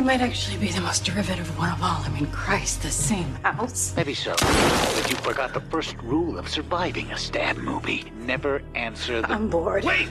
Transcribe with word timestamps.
He 0.00 0.06
might 0.06 0.22
actually 0.22 0.56
be 0.56 0.68
the 0.68 0.80
most 0.80 1.04
derivative 1.04 1.58
one 1.58 1.70
of 1.70 1.82
all. 1.82 2.00
I 2.02 2.08
mean, 2.08 2.26
Christ, 2.28 2.80
the 2.80 2.90
same 2.90 3.34
house. 3.42 3.94
Maybe 3.94 4.14
so. 4.14 4.30
But 4.30 5.10
you 5.10 5.16
forgot 5.16 5.52
the 5.52 5.60
first 5.60 5.94
rule 6.02 6.38
of 6.38 6.48
surviving 6.48 7.12
a 7.12 7.18
stab 7.18 7.58
movie. 7.58 8.10
Never 8.16 8.62
answer 8.74 9.20
the. 9.20 9.30
I'm 9.30 9.50
bored. 9.50 9.84
Wait! 9.84 10.08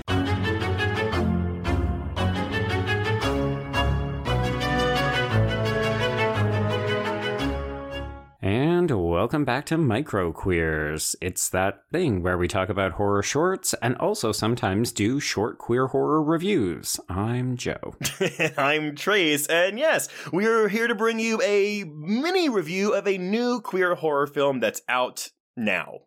Welcome 9.40 9.46
back 9.46 9.68
to 9.68 9.78
Micro 9.78 10.34
Queers. 10.34 11.16
It's 11.22 11.48
that 11.52 11.84
thing 11.94 12.22
where 12.22 12.38
we 12.38 12.50
talk 12.50 12.68
about 12.68 12.92
horror 12.92 13.24
shorts 13.24 13.74
and 13.82 13.96
also 13.96 14.34
sometimes 14.34 14.92
do 14.92 15.22
short 15.22 15.58
queer 15.58 15.88
horror 15.88 16.22
reviews. 16.22 17.00
I'm 17.08 17.56
Joe. 17.56 17.96
I'm 18.58 18.98
Trace, 18.98 19.48
and 19.48 19.80
yes, 19.80 20.10
we 20.34 20.46
are 20.46 20.68
here 20.68 20.88
to 20.88 20.94
bring 20.94 21.22
you 21.22 21.42
a 21.42 21.86
mini 21.86 22.50
review 22.50 22.94
of 22.94 23.08
a 23.08 23.18
new 23.18 23.62
queer 23.62 23.96
horror 23.96 24.28
film 24.28 24.60
that's 24.60 24.82
out 24.90 25.30
now. 25.56 26.00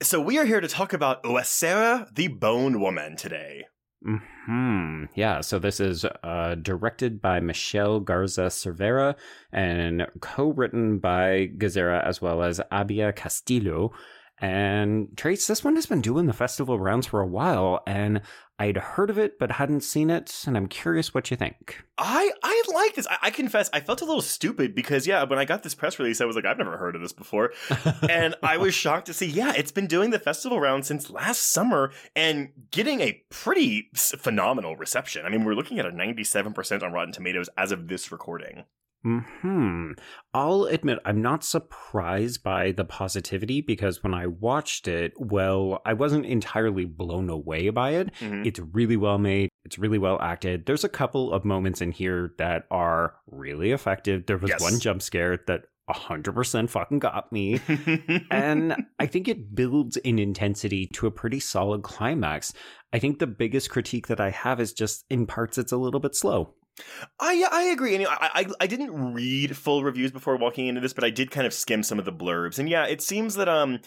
So 0.00 0.20
we 0.20 0.38
are 0.38 0.44
here 0.44 0.60
to 0.60 0.68
talk 0.68 0.92
about 0.92 1.24
Huesera, 1.24 2.06
the 2.14 2.28
Bone 2.28 2.80
Woman 2.80 3.16
today. 3.16 3.64
Hmm. 4.04 5.04
Yeah. 5.14 5.40
So 5.40 5.58
this 5.58 5.80
is 5.80 6.04
uh, 6.04 6.56
directed 6.56 7.22
by 7.22 7.40
Michelle 7.40 8.00
Garza 8.00 8.46
Cervera 8.46 9.14
and 9.52 10.06
co-written 10.20 10.98
by 10.98 11.50
Gazera 11.56 12.04
as 12.04 12.20
well 12.20 12.42
as 12.42 12.60
Abia 12.70 13.14
Castillo. 13.16 13.92
And 14.38 15.16
Trace, 15.16 15.46
this 15.46 15.64
one 15.64 15.76
has 15.76 15.86
been 15.86 16.00
doing 16.00 16.26
the 16.26 16.32
festival 16.32 16.78
rounds 16.78 17.06
for 17.06 17.20
a 17.20 17.26
while, 17.26 17.82
and 17.86 18.20
I'd 18.58 18.76
heard 18.76 19.10
of 19.10 19.18
it 19.18 19.38
but 19.38 19.52
hadn't 19.52 19.80
seen 19.80 20.10
it, 20.10 20.44
and 20.46 20.56
I'm 20.56 20.68
curious 20.68 21.12
what 21.12 21.30
you 21.30 21.36
think. 21.36 21.84
I 21.98 22.30
I 22.42 22.62
like 22.72 22.94
this. 22.94 23.06
I, 23.08 23.18
I 23.22 23.30
confess, 23.30 23.68
I 23.72 23.80
felt 23.80 24.00
a 24.00 24.04
little 24.04 24.22
stupid 24.22 24.74
because 24.74 25.06
yeah, 25.06 25.24
when 25.24 25.38
I 25.38 25.44
got 25.44 25.62
this 25.64 25.74
press 25.74 25.98
release, 25.98 26.20
I 26.20 26.24
was 26.24 26.36
like, 26.36 26.44
I've 26.44 26.58
never 26.58 26.76
heard 26.76 26.94
of 26.94 27.02
this 27.02 27.12
before, 27.12 27.52
and 28.08 28.36
I 28.42 28.56
was 28.56 28.74
shocked 28.74 29.06
to 29.06 29.14
see 29.14 29.26
yeah, 29.26 29.52
it's 29.56 29.72
been 29.72 29.86
doing 29.88 30.10
the 30.10 30.18
festival 30.18 30.60
round 30.60 30.86
since 30.86 31.10
last 31.10 31.50
summer 31.50 31.92
and 32.14 32.50
getting 32.70 33.00
a 33.00 33.22
pretty 33.28 33.90
phenomenal 33.94 34.76
reception. 34.76 35.26
I 35.26 35.30
mean, 35.30 35.44
we're 35.44 35.54
looking 35.54 35.80
at 35.80 35.86
a 35.86 35.90
97% 35.90 36.82
on 36.82 36.92
Rotten 36.92 37.12
Tomatoes 37.12 37.48
as 37.56 37.72
of 37.72 37.88
this 37.88 38.12
recording. 38.12 38.64
Hmm. 39.04 39.92
I'll 40.32 40.64
admit 40.64 40.98
I'm 41.04 41.20
not 41.20 41.44
surprised 41.44 42.42
by 42.42 42.72
the 42.72 42.84
positivity 42.86 43.60
because 43.60 44.02
when 44.02 44.14
I 44.14 44.26
watched 44.26 44.88
it, 44.88 45.12
well, 45.18 45.82
I 45.84 45.92
wasn't 45.92 46.24
entirely 46.26 46.86
blown 46.86 47.28
away 47.28 47.68
by 47.68 47.90
it. 47.90 48.14
Mhm. 48.20 48.46
It's 48.46 48.58
really 48.60 48.96
well 48.96 49.18
made. 49.18 49.50
It's 49.66 49.78
really 49.78 49.98
well 49.98 50.18
acted. 50.22 50.64
There's 50.66 50.84
a 50.84 50.88
couple 50.88 51.32
of 51.32 51.44
moments 51.44 51.82
in 51.82 51.92
here 51.92 52.32
that 52.38 52.64
are 52.70 53.14
really 53.30 53.72
effective. 53.72 54.24
There 54.26 54.38
was 54.38 54.50
Yes. 54.50 54.62
one 54.62 54.80
jump 54.80 55.02
scare 55.02 55.38
that 55.46 55.64
100% 55.86 56.70
fucking 56.70 56.98
got 56.98 57.30
me. 57.30 57.60
and 58.30 58.74
I 58.98 59.04
think 59.06 59.28
it 59.28 59.54
builds 59.54 59.98
in 59.98 60.18
intensity 60.18 60.86
to 60.94 61.06
a 61.06 61.10
pretty 61.10 61.40
solid 61.40 61.82
climax. 61.82 62.54
I 62.92 62.98
think 62.98 63.18
the 63.18 63.26
biggest 63.26 63.68
critique 63.70 64.06
that 64.06 64.20
I 64.20 64.30
have 64.30 64.60
is 64.60 64.72
just 64.72 65.04
in 65.10 65.26
parts 65.26 65.58
it's 65.58 65.72
a 65.72 65.76
little 65.76 66.00
bit 66.00 66.14
slow. 66.14 66.54
I 67.20 67.46
I 67.50 67.62
agree. 67.64 67.94
And 67.94 68.06
I, 68.06 68.30
I 68.34 68.46
I 68.60 68.66
didn't 68.66 69.14
read 69.14 69.56
full 69.56 69.84
reviews 69.84 70.10
before 70.10 70.36
walking 70.36 70.66
into 70.66 70.80
this, 70.80 70.92
but 70.92 71.04
I 71.04 71.10
did 71.10 71.30
kind 71.30 71.46
of 71.46 71.54
skim 71.54 71.82
some 71.82 71.98
of 71.98 72.04
the 72.04 72.12
blurbs. 72.12 72.58
And 72.58 72.68
yeah, 72.68 72.86
it 72.86 73.00
seems 73.00 73.34
that 73.36 73.48
um 73.48 73.80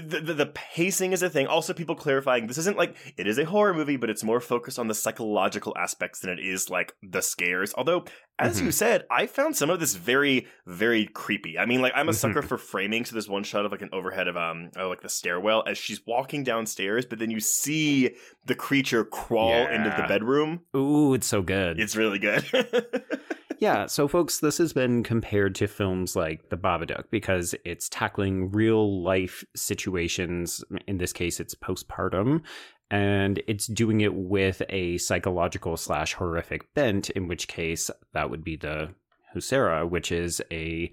the, 0.00 0.20
the, 0.20 0.34
the 0.34 0.46
pacing 0.46 1.12
is 1.12 1.22
a 1.22 1.30
thing. 1.30 1.46
Also, 1.46 1.72
people 1.72 1.94
clarifying 1.94 2.46
this 2.46 2.58
isn't 2.58 2.76
like 2.76 2.96
it 3.16 3.26
is 3.26 3.38
a 3.38 3.44
horror 3.44 3.74
movie, 3.74 3.96
but 3.96 4.10
it's 4.10 4.24
more 4.24 4.40
focused 4.40 4.78
on 4.78 4.88
the 4.88 4.94
psychological 4.94 5.76
aspects 5.76 6.20
than 6.20 6.30
it 6.30 6.38
is 6.38 6.70
like 6.70 6.94
the 7.02 7.22
scares. 7.22 7.72
Although, 7.76 8.04
as 8.38 8.60
you 8.60 8.70
said, 8.72 9.04
I 9.10 9.26
found 9.26 9.56
some 9.56 9.70
of 9.70 9.80
this 9.80 9.94
very 9.94 10.46
very 10.66 11.06
creepy. 11.06 11.58
I 11.58 11.66
mean, 11.66 11.80
like 11.82 11.92
I'm 11.94 12.08
a 12.08 12.12
sucker 12.12 12.42
for 12.42 12.58
framing. 12.58 13.04
So 13.04 13.12
there's 13.12 13.28
one 13.28 13.44
shot 13.44 13.64
of 13.64 13.72
like 13.72 13.82
an 13.82 13.90
overhead 13.92 14.28
of 14.28 14.36
um 14.36 14.70
oh, 14.76 14.88
like 14.88 15.02
the 15.02 15.08
stairwell 15.08 15.64
as 15.66 15.78
she's 15.78 16.04
walking 16.06 16.44
downstairs, 16.44 17.06
but 17.06 17.18
then 17.18 17.30
you 17.30 17.40
see 17.40 18.14
the 18.46 18.54
creature 18.54 19.04
crawl 19.04 19.66
into 19.66 19.90
the 19.96 20.06
bedroom. 20.08 20.60
Ooh, 20.76 21.14
it's 21.14 21.26
so 21.26 21.42
good. 21.42 21.78
It's 21.80 21.96
really 21.96 22.18
good. 22.18 22.44
Yeah, 23.60 23.86
so 23.86 24.08
folks, 24.08 24.40
this 24.40 24.58
has 24.58 24.72
been 24.72 25.02
compared 25.02 25.54
to 25.56 25.66
films 25.68 26.16
like 26.16 26.48
The 26.50 26.56
Babadook 26.56 27.04
because 27.10 27.54
it's 27.64 27.88
tackling 27.88 28.50
real 28.50 29.02
life 29.02 29.44
situations. 29.54 30.64
In 30.86 30.98
this 30.98 31.12
case, 31.12 31.40
it's 31.40 31.54
postpartum, 31.54 32.42
and 32.90 33.40
it's 33.46 33.66
doing 33.66 34.00
it 34.00 34.14
with 34.14 34.60
a 34.68 34.98
psychological 34.98 35.76
slash 35.76 36.14
horrific 36.14 36.72
bent, 36.74 37.10
in 37.10 37.28
which 37.28 37.48
case 37.48 37.90
that 38.12 38.28
would 38.30 38.44
be 38.44 38.56
the 38.56 38.90
Huesera, 39.34 39.88
which 39.88 40.10
is 40.12 40.42
a. 40.50 40.90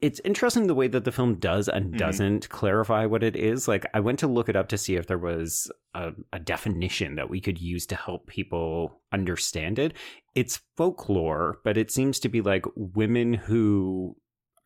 It's 0.00 0.20
interesting 0.24 0.66
the 0.66 0.74
way 0.74 0.88
that 0.88 1.04
the 1.04 1.12
film 1.12 1.34
does 1.34 1.68
and 1.68 1.92
Mhm. 1.92 1.98
doesn't 1.98 2.48
clarify 2.48 3.04
what 3.04 3.22
it 3.22 3.36
is. 3.36 3.68
Like, 3.68 3.84
I 3.92 4.00
went 4.00 4.18
to 4.20 4.26
look 4.26 4.48
it 4.48 4.56
up 4.56 4.68
to 4.68 4.78
see 4.78 4.96
if 4.96 5.06
there 5.06 5.18
was 5.18 5.70
a, 5.94 6.12
a 6.32 6.38
definition 6.38 7.16
that 7.16 7.28
we 7.28 7.38
could 7.38 7.60
use 7.60 7.84
to 7.88 7.96
help 7.96 8.26
people 8.26 9.02
understand 9.12 9.78
it 9.78 9.92
it's 10.34 10.60
folklore, 10.76 11.58
but 11.64 11.76
it 11.76 11.90
seems 11.90 12.20
to 12.20 12.28
be 12.28 12.40
like 12.40 12.64
women 12.76 13.34
who 13.34 14.16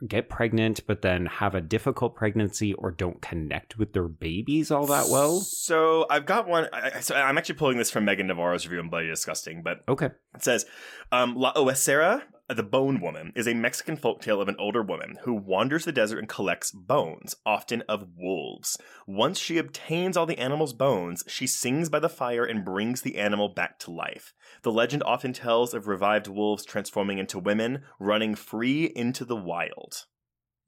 get 0.08 0.28
pregnant 0.28 0.80
but 0.86 1.02
then 1.02 1.24
have 1.24 1.54
a 1.54 1.60
difficult 1.60 2.14
pregnancy 2.16 2.74
or 2.74 2.90
don't 2.90 3.22
connect 3.22 3.78
with 3.78 3.92
their 3.92 4.08
babies 4.08 4.70
all 4.70 4.86
that 4.86 5.08
well. 5.08 5.40
So 5.40 6.04
I've 6.10 6.26
got 6.26 6.46
one. 6.48 6.68
I, 6.72 7.00
so 7.00 7.14
I'm 7.14 7.38
actually 7.38 7.54
pulling 7.54 7.78
this 7.78 7.90
from 7.90 8.04
Meagan 8.04 8.26
Navarro's 8.26 8.66
review 8.66 8.80
on 8.80 8.90
Bloody 8.90 9.06
Disgusting, 9.06 9.62
but 9.62 9.82
Okay. 9.88 10.10
it 10.34 10.42
says 10.42 10.66
um, 11.12 11.36
La 11.36 11.54
Huesera, 11.54 12.22
the 12.48 12.62
Bone 12.62 13.00
Woman, 13.00 13.32
is 13.34 13.48
a 13.48 13.54
Mexican 13.54 13.96
folktale 13.96 14.42
of 14.42 14.48
an 14.48 14.56
older 14.58 14.82
woman 14.82 15.16
who 15.22 15.34
wanders 15.34 15.84
the 15.84 15.92
desert 15.92 16.18
and 16.18 16.28
collects 16.28 16.70
bones, 16.70 17.34
often 17.46 17.82
of 17.88 18.08
wolves. 18.16 18.76
Once 19.06 19.38
she 19.38 19.56
obtains 19.56 20.16
all 20.16 20.26
the 20.26 20.38
animal's 20.38 20.74
bones, 20.74 21.24
she 21.26 21.46
sings 21.46 21.88
by 21.88 21.98
the 21.98 22.08
fire 22.08 22.44
and 22.44 22.64
brings 22.64 23.02
the 23.02 23.16
animal 23.16 23.48
back 23.48 23.78
to 23.78 23.90
life. 23.90 24.34
The 24.62 24.72
legend 24.72 25.02
often 25.04 25.32
tells 25.32 25.72
of 25.72 25.86
revived 25.86 26.28
wolves 26.28 26.64
transforming 26.64 27.18
into 27.18 27.38
women, 27.38 27.82
running 27.98 28.34
free 28.34 28.92
into 28.94 29.24
the 29.24 29.36
wild. 29.36 30.04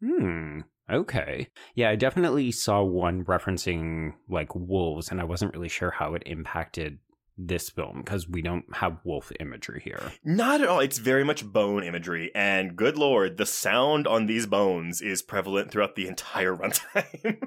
Hmm. 0.00 0.60
Okay. 0.90 1.48
Yeah, 1.74 1.90
I 1.90 1.96
definitely 1.96 2.52
saw 2.52 2.82
one 2.82 3.24
referencing 3.24 4.12
like 4.28 4.54
wolves, 4.54 5.10
and 5.10 5.20
I 5.20 5.24
wasn't 5.24 5.52
really 5.52 5.68
sure 5.68 5.90
how 5.90 6.14
it 6.14 6.22
impacted 6.26 6.98
this 7.38 7.68
film 7.70 8.02
because 8.04 8.28
we 8.28 8.40
don't 8.42 8.64
have 8.76 8.98
wolf 9.04 9.30
imagery 9.40 9.80
here. 9.84 10.00
Not 10.24 10.60
at 10.62 10.68
all. 10.68 10.80
It's 10.80 10.98
very 10.98 11.24
much 11.24 11.44
bone 11.44 11.82
imagery, 11.82 12.30
and 12.34 12.76
good 12.76 12.96
lord, 12.96 13.36
the 13.36 13.46
sound 13.46 14.06
on 14.06 14.26
these 14.26 14.46
bones 14.46 15.00
is 15.02 15.22
prevalent 15.22 15.70
throughout 15.70 15.96
the 15.96 16.08
entire 16.08 16.56
runtime. 16.56 17.38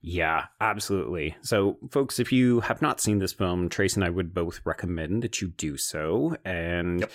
Yeah, 0.00 0.46
absolutely. 0.60 1.36
So, 1.42 1.76
folks, 1.90 2.18
if 2.18 2.32
you 2.32 2.60
have 2.60 2.80
not 2.80 3.00
seen 3.00 3.18
this 3.18 3.32
film, 3.32 3.68
Trace 3.68 3.94
and 3.96 4.04
I 4.04 4.10
would 4.10 4.32
both 4.32 4.60
recommend 4.64 5.22
that 5.22 5.42
you 5.42 5.48
do 5.48 5.76
so. 5.76 6.36
And 6.44 7.00
Yep. 7.00 7.10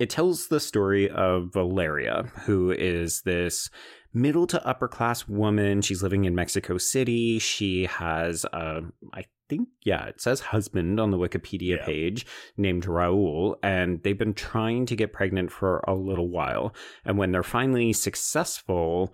it 0.00 0.10
tells 0.10 0.48
the 0.48 0.60
story 0.60 1.08
of 1.08 1.52
Valeria, 1.54 2.24
who 2.44 2.70
is 2.72 3.22
this 3.22 3.70
middle 4.14 4.46
to 4.46 4.64
upper 4.66 4.88
class 4.88 5.28
woman. 5.28 5.82
She's 5.82 6.02
living 6.02 6.24
in 6.24 6.34
Mexico 6.34 6.78
City. 6.78 7.38
She 7.38 7.86
has, 7.86 8.46
uh, 8.46 8.80
I 9.12 9.24
think, 9.48 9.68
yeah, 9.84 10.06
it 10.06 10.20
says 10.20 10.40
husband 10.40 10.98
on 10.98 11.10
the 11.10 11.18
Wikipedia 11.18 11.76
Yeah. 11.78 11.84
page 11.84 12.24
named 12.56 12.84
Raul, 12.86 13.56
and 13.62 14.02
they've 14.02 14.16
been 14.18 14.32
trying 14.34 14.86
to 14.86 14.96
get 14.96 15.12
pregnant 15.12 15.50
for 15.52 15.84
a 15.86 15.94
little 15.94 16.28
while. 16.30 16.74
And 17.04 17.18
when 17.18 17.32
they're 17.32 17.42
finally 17.42 17.92
successful, 17.92 19.12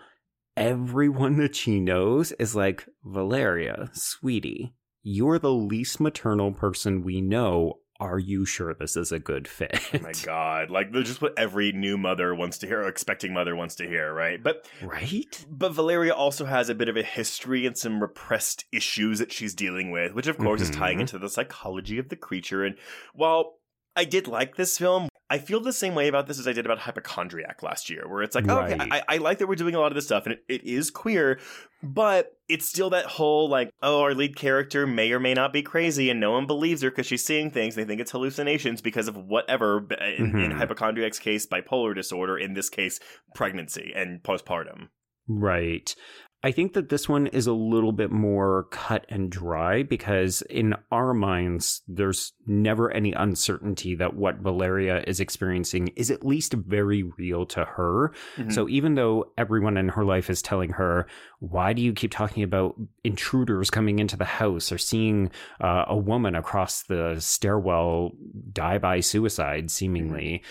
everyone 0.56 1.36
that 1.38 1.56
she 1.56 1.80
knows 1.80 2.32
is 2.32 2.54
like, 2.54 2.86
Valeria, 3.04 3.90
sweetie, 3.92 4.74
you're 5.02 5.38
the 5.38 5.52
least 5.52 5.98
maternal 5.98 6.52
person 6.52 7.02
we 7.02 7.20
know. 7.20 7.78
Are 8.00 8.18
you 8.18 8.46
sure 8.46 8.72
this 8.74 8.96
is 8.96 9.12
a 9.12 9.18
good 9.18 9.46
fit? 9.46 9.78
oh 9.94 9.98
my 10.00 10.12
god! 10.24 10.70
Like 10.70 10.90
they're 10.90 11.02
just 11.02 11.20
what 11.20 11.38
every 11.38 11.70
new 11.72 11.98
mother 11.98 12.34
wants 12.34 12.56
to 12.58 12.66
hear, 12.66 12.80
or 12.80 12.88
expecting 12.88 13.34
mother 13.34 13.54
wants 13.54 13.74
to 13.76 13.86
hear, 13.86 14.12
right? 14.12 14.42
But 14.42 14.66
right? 14.82 15.44
but 15.50 15.72
Valeria 15.72 16.14
also 16.14 16.46
has 16.46 16.70
a 16.70 16.74
bit 16.74 16.88
of 16.88 16.96
a 16.96 17.02
history 17.02 17.66
and 17.66 17.76
some 17.76 18.00
repressed 18.00 18.64
issues 18.72 19.18
that 19.18 19.30
she's 19.32 19.54
dealing 19.54 19.90
with, 19.90 20.14
which 20.14 20.26
of 20.26 20.38
course 20.38 20.62
is 20.62 20.70
tying 20.70 20.96
Mhm. 20.96 21.02
into 21.02 21.18
the 21.18 21.28
psychology 21.28 21.98
of 21.98 22.08
the 22.08 22.16
creature. 22.16 22.64
And 22.64 22.76
while 23.12 23.58
I 23.94 24.04
did 24.06 24.26
like 24.26 24.56
this 24.56 24.78
film. 24.78 25.09
I 25.30 25.38
feel 25.38 25.60
the 25.60 25.72
same 25.72 25.94
way 25.94 26.08
about 26.08 26.26
this 26.26 26.40
as 26.40 26.48
I 26.48 26.52
did 26.52 26.66
about 26.66 26.80
Hypochondriac 26.80 27.62
last 27.62 27.88
year, 27.88 28.08
where 28.08 28.22
it's 28.22 28.34
like, 28.34 28.48
oh, 28.48 28.58
okay, 28.62 28.76
I, 28.80 29.02
I 29.08 29.16
like 29.18 29.38
that 29.38 29.46
we're 29.46 29.54
doing 29.54 29.76
a 29.76 29.80
lot 29.80 29.92
of 29.92 29.94
this 29.94 30.04
stuff, 30.06 30.26
and 30.26 30.32
it, 30.34 30.42
it 30.48 30.64
is 30.64 30.90
queer, 30.90 31.38
but 31.84 32.32
it's 32.48 32.68
still 32.68 32.90
that 32.90 33.06
whole 33.06 33.48
like, 33.48 33.70
oh, 33.80 34.00
our 34.00 34.12
lead 34.12 34.34
character 34.34 34.88
may 34.88 35.12
or 35.12 35.20
may 35.20 35.32
not 35.32 35.52
be 35.52 35.62
crazy, 35.62 36.10
and 36.10 36.18
no 36.18 36.32
one 36.32 36.46
believes 36.48 36.82
her 36.82 36.90
because 36.90 37.06
she's 37.06 37.24
seeing 37.24 37.50
things. 37.50 37.76
They 37.76 37.84
think 37.84 38.00
it's 38.00 38.10
hallucinations 38.10 38.80
because 38.82 39.06
of 39.06 39.16
whatever. 39.16 39.86
In, 40.18 40.36
in 40.38 40.50
Mhm. 40.50 40.52
Hypochondriac's 40.54 41.20
case, 41.20 41.46
bipolar 41.46 41.94
disorder. 41.94 42.36
In 42.36 42.54
this 42.54 42.68
case, 42.68 42.98
pregnancy 43.34 43.92
and 43.94 44.22
postpartum. 44.24 44.88
Right. 45.28 45.94
I 46.42 46.52
think 46.52 46.72
that 46.72 46.88
this 46.88 47.06
one 47.06 47.26
is 47.26 47.46
a 47.46 47.52
little 47.52 47.92
bit 47.92 48.10
more 48.10 48.66
cut 48.70 49.04
and 49.10 49.30
dry 49.30 49.82
because 49.82 50.40
in 50.42 50.74
our 50.90 51.12
minds, 51.12 51.82
there's 51.86 52.32
never 52.46 52.90
any 52.90 53.12
uncertainty 53.12 53.94
that 53.96 54.16
what 54.16 54.38
Valeria 54.38 55.04
is 55.06 55.20
experiencing 55.20 55.88
is 55.96 56.10
at 56.10 56.24
least 56.24 56.54
very 56.54 57.02
real 57.02 57.44
to 57.46 57.66
her. 57.66 58.14
Mhm. 58.36 58.52
So 58.52 58.68
even 58.70 58.94
though 58.94 59.32
everyone 59.36 59.76
in 59.76 59.90
her 59.90 60.04
life 60.04 60.30
is 60.30 60.40
telling 60.40 60.70
her, 60.70 61.06
why 61.40 61.74
do 61.74 61.82
you 61.82 61.92
keep 61.92 62.10
talking 62.10 62.42
about 62.42 62.74
intruders 63.04 63.68
coming 63.68 63.98
into 63.98 64.16
the 64.16 64.24
house 64.24 64.72
or 64.72 64.78
seeing 64.78 65.30
uh, 65.60 65.84
a 65.88 65.96
woman 65.96 66.34
across 66.34 66.84
the 66.84 67.16
stairwell 67.18 68.12
die 68.52 68.78
by 68.78 69.00
suicide, 69.00 69.70
seemingly? 69.70 70.42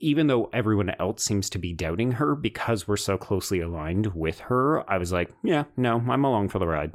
Even 0.00 0.26
though 0.26 0.50
everyone 0.52 0.90
else 0.98 1.22
seems 1.22 1.48
to 1.50 1.58
be 1.58 1.72
doubting 1.72 2.12
her 2.12 2.34
because 2.34 2.86
we're 2.88 2.96
so 2.96 3.16
closely 3.16 3.60
aligned 3.60 4.14
with 4.14 4.40
her, 4.40 4.88
I 4.90 4.98
was 4.98 5.12
like, 5.12 5.30
yeah, 5.42 5.64
no, 5.76 6.02
I'm 6.08 6.24
along 6.24 6.48
for 6.48 6.58
the 6.58 6.66
ride. 6.66 6.92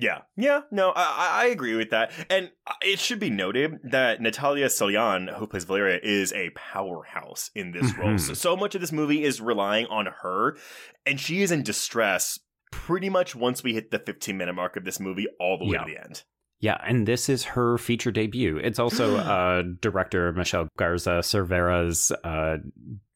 Yeah, 0.00 0.20
yeah, 0.36 0.60
no, 0.70 0.92
I, 0.94 1.42
I 1.42 1.46
agree 1.46 1.74
with 1.74 1.90
that. 1.90 2.12
And 2.30 2.52
it 2.80 3.00
should 3.00 3.18
be 3.18 3.28
noted 3.28 3.78
that 3.82 4.20
Natalia 4.20 4.66
Solián, 4.66 5.36
who 5.36 5.48
plays 5.48 5.64
Valeria, 5.64 5.98
is 6.00 6.32
a 6.32 6.50
powerhouse 6.50 7.50
in 7.56 7.72
this 7.72 7.96
role. 7.98 8.10
Mhm. 8.10 8.20
So, 8.20 8.34
so 8.34 8.56
much 8.56 8.76
of 8.76 8.80
this 8.80 8.92
movie 8.92 9.24
is 9.24 9.40
relying 9.40 9.86
on 9.86 10.06
her, 10.22 10.56
and 11.04 11.18
she 11.18 11.42
is 11.42 11.50
in 11.50 11.64
distress 11.64 12.38
pretty 12.70 13.10
much 13.10 13.34
once 13.34 13.64
we 13.64 13.74
hit 13.74 13.90
the 13.90 13.98
15 13.98 14.36
minute 14.36 14.52
mark 14.54 14.76
of 14.76 14.84
this 14.84 15.00
movie, 15.00 15.26
all 15.40 15.58
the 15.58 15.64
way 15.64 15.72
Yeah. 15.72 15.84
to 15.84 15.90
the 15.90 16.00
end. 16.00 16.22
Yeah, 16.60 16.76
and 16.86 17.08
this 17.08 17.28
is 17.30 17.44
her 17.44 17.78
feature 17.78 18.10
debut. 18.12 18.58
It's 18.58 18.78
also 18.78 19.16
uh, 19.16 19.62
director 19.80 20.32
Michelle 20.32 20.68
Garza 20.76 21.20
Cervera's 21.22 22.12
uh, 22.22 22.58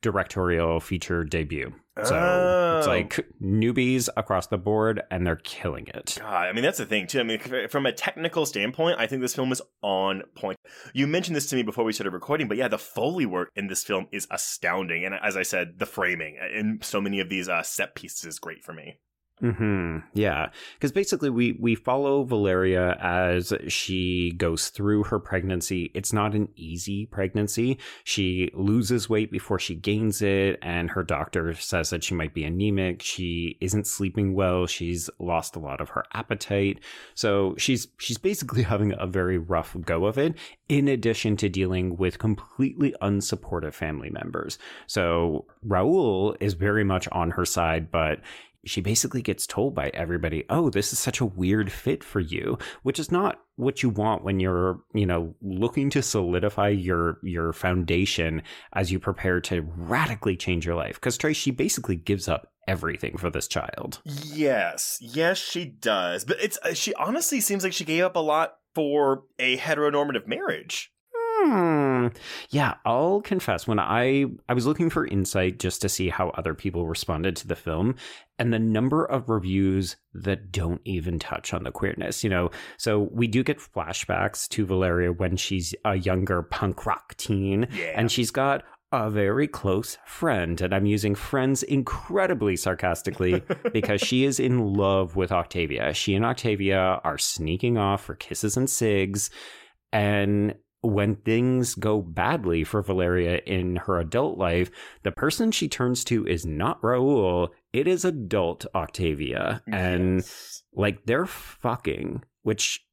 directorial 0.03 0.81
feature 0.81 1.25
debut. 1.25 1.73
So 1.97 2.77
it's 2.79 2.87
Oh. 2.87 2.91
like 2.91 3.21
newbies 3.41 4.09
across 4.17 4.49
the 4.49 4.59
board, 4.59 5.03
and 5.11 5.25
they're 5.27 5.37
killing 5.37 5.87
it. 5.89 6.17
God, 6.21 6.49
I 6.49 6.53
mean 6.53 6.65
that's 6.65 6.79
the 6.79 6.87
thing 6.87 7.07
too. 7.07 7.21
I 7.21 7.23
mean, 7.23 7.39
from 7.69 7.87
a 7.87 7.93
technical 7.93 8.47
standpoint, 8.47 8.99
I 8.99 9.07
think 9.07 9.23
this 9.23 9.35
film 9.35 9.53
is 9.53 9.63
on 9.83 10.23
point. 10.35 10.59
You 10.93 11.07
mentioned 11.07 11.37
this 11.37 11.47
to 11.47 11.57
me 11.57 11.63
before 11.63 11.85
we 11.85 11.93
started 11.93 12.13
recording, 12.13 12.49
but 12.49 12.57
yeah, 12.57 12.69
the 12.69 12.79
foley 12.79 13.27
work 13.27 13.49
in 13.55 13.69
this 13.69 13.85
film 13.85 14.09
is 14.11 14.27
astounding, 14.31 15.05
and 15.05 15.15
as 15.23 15.37
I 15.37 15.43
said, 15.45 15.79
the 15.79 15.87
framing 15.87 16.37
in 16.53 16.81
so 16.83 17.01
many 17.01 17.21
of 17.21 17.29
these 17.29 17.49
uh, 17.49 17.63
set 17.63 17.95
pieces 17.95 18.25
is 18.25 18.39
great 18.41 18.65
for 18.65 18.73
me. 18.73 18.99
Hmm. 19.41 19.99
Yeah, 20.15 20.51
because 20.75 20.93
basically 20.93 21.29
we 21.29 21.57
we 21.61 21.75
follow 21.75 22.23
Valeria 22.23 22.97
as 23.01 23.53
she 23.67 24.33
goes 24.37 24.69
through 24.69 25.05
her 25.05 25.19
pregnancy. 25.19 25.91
It's 25.93 26.13
not 26.13 26.35
an 26.35 26.49
easy 26.55 27.07
pregnancy. 27.07 27.79
She 28.05 28.53
loses 28.55 29.09
weight 29.09 29.33
before 29.33 29.59
she 29.59 29.75
gains 29.75 30.23
it, 30.23 30.59
and 30.63 30.89
her 30.91 31.03
doctor 31.03 31.53
says 31.55 31.91
that 31.91 32.05
she 32.05 32.15
might 32.15 32.33
be 32.33 32.45
anemic. 32.45 33.03
She 33.03 33.59
isn't 33.61 33.89
sleeping 33.89 34.35
well. 34.35 34.67
She's 34.67 35.11
lost 35.19 35.57
a 35.57 35.61
lot 35.61 35.81
of 35.81 35.91
her 35.91 36.05
appetite. 36.13 36.79
So 37.15 37.57
she's 37.59 37.89
she's 37.99 38.19
basically 38.19 38.63
having 38.75 38.95
a 38.97 39.07
very 39.07 39.37
rough 39.37 39.77
go 39.85 40.07
of 40.07 40.17
it. 40.17 40.39
In 40.69 40.87
addition 40.87 41.37
to 41.39 41.49
dealing 41.49 41.97
with 41.97 42.21
completely 42.21 42.95
unsupportive 43.03 43.75
family 43.75 44.11
members. 44.11 44.59
So 44.87 45.47
Raul 45.67 46.37
is 46.41 46.55
very 46.55 46.85
much 46.85 47.09
on 47.11 47.33
her 47.33 47.45
side, 47.45 47.91
but 47.91 48.21
she 48.67 48.81
basically 48.81 49.23
gets 49.23 49.47
told 49.47 49.75
by 49.75 49.91
everybody, 49.91 50.45
"Oh, 50.49 50.71
this 50.71 50.93
is 50.93 50.99
such 50.99 51.21
a 51.21 51.27
weird 51.27 51.71
fit 51.73 52.03
for 52.05 52.21
you," 52.21 52.59
which 52.83 52.99
is 52.99 53.11
not 53.11 53.41
what 53.57 53.83
you 53.83 53.89
want 53.89 54.25
when 54.25 54.41
you're, 54.41 54.81
you 54.93 55.07
know, 55.07 55.35
looking 55.41 55.91
to 55.91 56.03
solidify 56.03 56.69
your 56.69 57.19
your 57.23 57.53
foundation 57.53 58.43
as 58.73 58.91
you 58.91 58.99
prepare 58.99 59.41
to 59.43 59.63
radically 59.77 60.37
change 60.37 60.67
your 60.67 60.75
life. 60.75 60.95
Because 60.97 61.17
Trace, 61.17 61.37
she 61.37 61.51
basically 61.51 61.97
gives 61.97 62.29
up 62.29 62.53
everything 62.67 63.17
for 63.17 63.31
this 63.31 63.49
child. 63.49 64.01
Yes, 64.05 64.99
yes, 65.01 65.39
she 65.39 65.65
does. 65.65 66.25
But 66.25 66.39
it's 66.41 66.59
uh, 66.63 66.75
she 66.75 66.95
honestly 66.95 67.41
seems 67.41 67.65
like 67.65 67.73
she 67.73 67.85
gave 67.85 68.05
up 68.05 68.17
a 68.17 68.21
lot 68.21 68.57
for 68.75 69.25
a 69.39 69.57
heteronormative 69.57 70.27
marriage. 70.27 70.91
Hmm. 71.45 72.07
Yeah, 72.49 72.75
I'll 72.87 73.21
confess 73.21 73.67
when 73.67 73.79
I 73.79 74.25
I 74.49 74.55
was 74.55 74.67
looking 74.67 74.89
for 74.89 75.07
insight 75.07 75.59
just 75.59 75.83
to 75.83 75.91
see 75.91 76.09
how 76.09 76.31
other 76.31 76.55
people 76.55 76.87
responded 76.87 77.37
to 77.37 77.47
the 77.47 77.57
film 77.57 77.97
and 78.39 78.51
the 78.53 78.59
number 78.59 79.05
of 79.05 79.29
reviews 79.29 79.97
that 80.15 80.51
don't 80.51 80.81
even 80.87 81.19
touch 81.19 81.53
on 81.53 81.65
the 81.65 81.71
queerness, 81.71 82.25
you 82.25 82.31
know. 82.31 82.51
So 82.79 83.11
we 83.13 83.27
do 83.27 83.43
get 83.43 83.59
flashbacks 83.59 84.49
to 84.51 84.65
Valeria 84.65 85.13
when 85.13 85.37
she's 85.37 85.75
a 85.85 85.97
younger 85.97 86.43
punk 86.43 86.87
rock 86.87 87.15
teen 87.19 87.69
Yeah, 87.73 87.93
and 87.95 88.11
she's 88.11 88.31
got 88.31 88.65
a 88.91 89.11
very 89.11 89.49
close 89.49 89.99
friend 90.07 90.61
and 90.61 90.73
I'm 90.73 90.87
using 90.87 91.15
friends 91.15 91.63
incredibly 91.65 92.57
sarcastically 92.57 93.43
because 93.73 94.01
she 94.01 94.25
is 94.25 94.41
in 94.41 94.73
love 94.73 95.15
with 95.17 95.33
Octavia. 95.33 95.93
She 95.93 96.15
and 96.15 96.25
Octavia 96.25 97.01
are 97.05 97.19
sneaking 97.19 97.77
off 97.77 98.05
for 98.05 98.15
kisses 98.15 98.57
and 98.57 98.71
cigs 98.71 99.31
and 99.93 100.55
when 100.85 101.17
things 101.17 101.75
go 101.75 102.01
badly 102.03 102.63
for 102.65 102.83
Valeria 102.83 103.39
in 103.47 103.77
her 103.77 103.99
adult 103.99 104.39
life, 104.39 104.71
the 105.03 105.13
person 105.13 105.51
she 105.51 105.69
turns 105.69 106.05
to 106.05 106.27
is 106.27 106.45
not 106.45 106.81
Raul, 106.83 107.49
it 107.73 107.89
is 107.89 108.05
adult 108.05 108.67
Octavia. 108.75 109.63
And 109.67 110.17
Yes. 110.17 110.63
like 110.75 111.07
they're 111.07 111.27
fucking, 111.27 112.23
which 112.43 112.85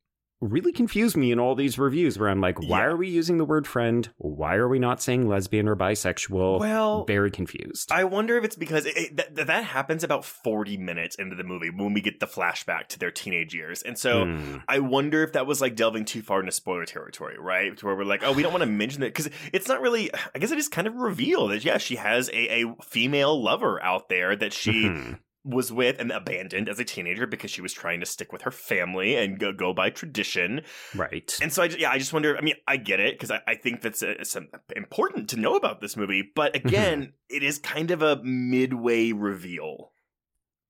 really 0.41 0.71
confused 0.71 1.15
me 1.15 1.31
in 1.31 1.39
all 1.39 1.53
these 1.55 1.77
reviews 1.77 2.17
where 2.17 2.27
I'm 2.27 2.41
like, 2.41 2.59
why 2.59 2.79
Yeah. 2.79 2.85
are 2.85 2.97
we 2.97 3.07
using 3.07 3.37
the 3.37 3.45
word 3.45 3.67
friend? 3.67 4.09
Why 4.17 4.55
are 4.55 4.67
we 4.67 4.79
not 4.79 5.01
saying 5.01 5.27
lesbian 5.27 5.67
or 5.69 5.75
bisexual? 5.75 6.59
Well, 6.59 7.05
Very 7.05 7.29
confused. 7.31 7.91
I 7.91 8.03
wonder 8.05 8.37
if 8.37 8.43
it's 8.43 8.55
because 8.55 8.85
it, 8.85 8.97
it, 8.97 9.17
that, 9.35 9.47
that 9.47 9.63
happens 9.65 10.03
about 10.03 10.25
40 10.25 10.77
minutes 10.77 11.15
into 11.15 11.35
the 11.35 11.43
movie 11.43 11.69
when 11.69 11.93
we 11.93 12.01
get 12.01 12.19
the 12.19 12.25
flashback 12.25 12.87
to 12.87 12.99
their 12.99 13.11
teenage 13.11 13.53
years. 13.53 13.81
And 13.83 13.97
so 13.97 14.25
Hmm. 14.25 14.57
I 14.67 14.79
wonder 14.79 15.23
if 15.23 15.33
that 15.33 15.45
was 15.45 15.61
like 15.61 15.75
delving 15.75 16.05
too 16.05 16.21
far 16.21 16.39
into 16.39 16.51
spoiler 16.51 16.85
territory, 16.85 17.37
right? 17.39 17.77
To 17.77 17.85
where 17.85 17.95
we're 17.95 18.03
like, 18.03 18.23
oh, 18.23 18.33
we 18.33 18.41
don't 18.43 18.51
want 18.51 18.63
to 18.63 18.69
mention 18.69 19.03
it 19.03 19.09
because 19.13 19.29
it's 19.53 19.67
not 19.67 19.79
really, 19.81 20.09
I 20.33 20.39
guess 20.39 20.51
it 20.51 20.57
is 20.57 20.67
kind 20.67 20.87
of 20.87 20.95
revealed 20.95 21.51
that, 21.51 21.63
yeah, 21.63 21.77
she 21.77 21.97
has 21.97 22.29
a, 22.29 22.63
a 22.63 22.75
female 22.83 23.41
lover 23.41 23.81
out 23.83 24.09
there 24.09 24.35
that 24.35 24.53
she 24.53 24.85
Mhm. 24.85 25.19
Was 25.43 25.71
with 25.71 25.99
and 25.99 26.11
abandoned 26.11 26.69
as 26.69 26.79
a 26.79 26.85
teenager 26.85 27.25
because 27.25 27.49
she 27.49 27.61
was 27.61 27.73
trying 27.73 27.99
to 27.99 28.05
stick 28.05 28.31
with 28.31 28.43
her 28.43 28.51
family 28.51 29.15
and 29.15 29.39
go, 29.39 29.51
go 29.51 29.73
by 29.73 29.89
tradition. 29.89 30.61
Right. 30.95 31.33
And 31.41 31.51
so, 31.51 31.63
I, 31.63 31.65
yeah, 31.77 31.91
I 31.91 31.97
just 31.97 32.13
wonder. 32.13 32.37
I 32.37 32.41
mean, 32.41 32.55
I 32.67 32.77
get 32.77 32.99
it 32.99 33.15
because 33.15 33.31
I, 33.31 33.41
I 33.47 33.55
think 33.55 33.81
that's 33.81 34.03
uh 34.03 34.23
some 34.23 34.49
important 34.75 35.29
to 35.29 35.39
know 35.39 35.55
about 35.55 35.81
this 35.81 35.97
movie. 35.97 36.23
But 36.35 36.55
again, 36.55 37.13
it 37.29 37.43
is 37.43 37.57
kind 37.57 37.91
of 37.91 38.01
a 38.01 38.21
midway 38.23 39.11
reveal. 39.11 39.91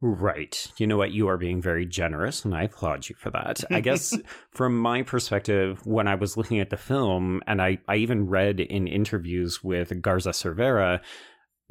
Right. 0.03 0.71
You 0.77 0.87
know 0.87 0.97
what? 0.97 1.11
You 1.11 1.27
are 1.27 1.37
being 1.37 1.61
very 1.61 1.85
generous, 1.85 2.43
and 2.43 2.55
I 2.55 2.63
applaud 2.63 3.07
you 3.07 3.15
for 3.15 3.29
that. 3.31 3.63
I 3.69 3.81
guess 3.81 4.17
from 4.51 4.79
my 4.79 5.03
perspective, 5.03 5.85
when 5.85 6.07
I 6.07 6.15
was 6.15 6.35
looking 6.35 6.59
at 6.59 6.71
the 6.71 6.77
film, 6.77 7.41
and 7.45 7.61
I, 7.61 7.77
I 7.87 7.97
even 7.97 8.27
read 8.27 8.59
in 8.59 8.87
interviews 8.87 9.63
with 9.63 10.01
Garza 10.01 10.31
Cervera, 10.31 11.01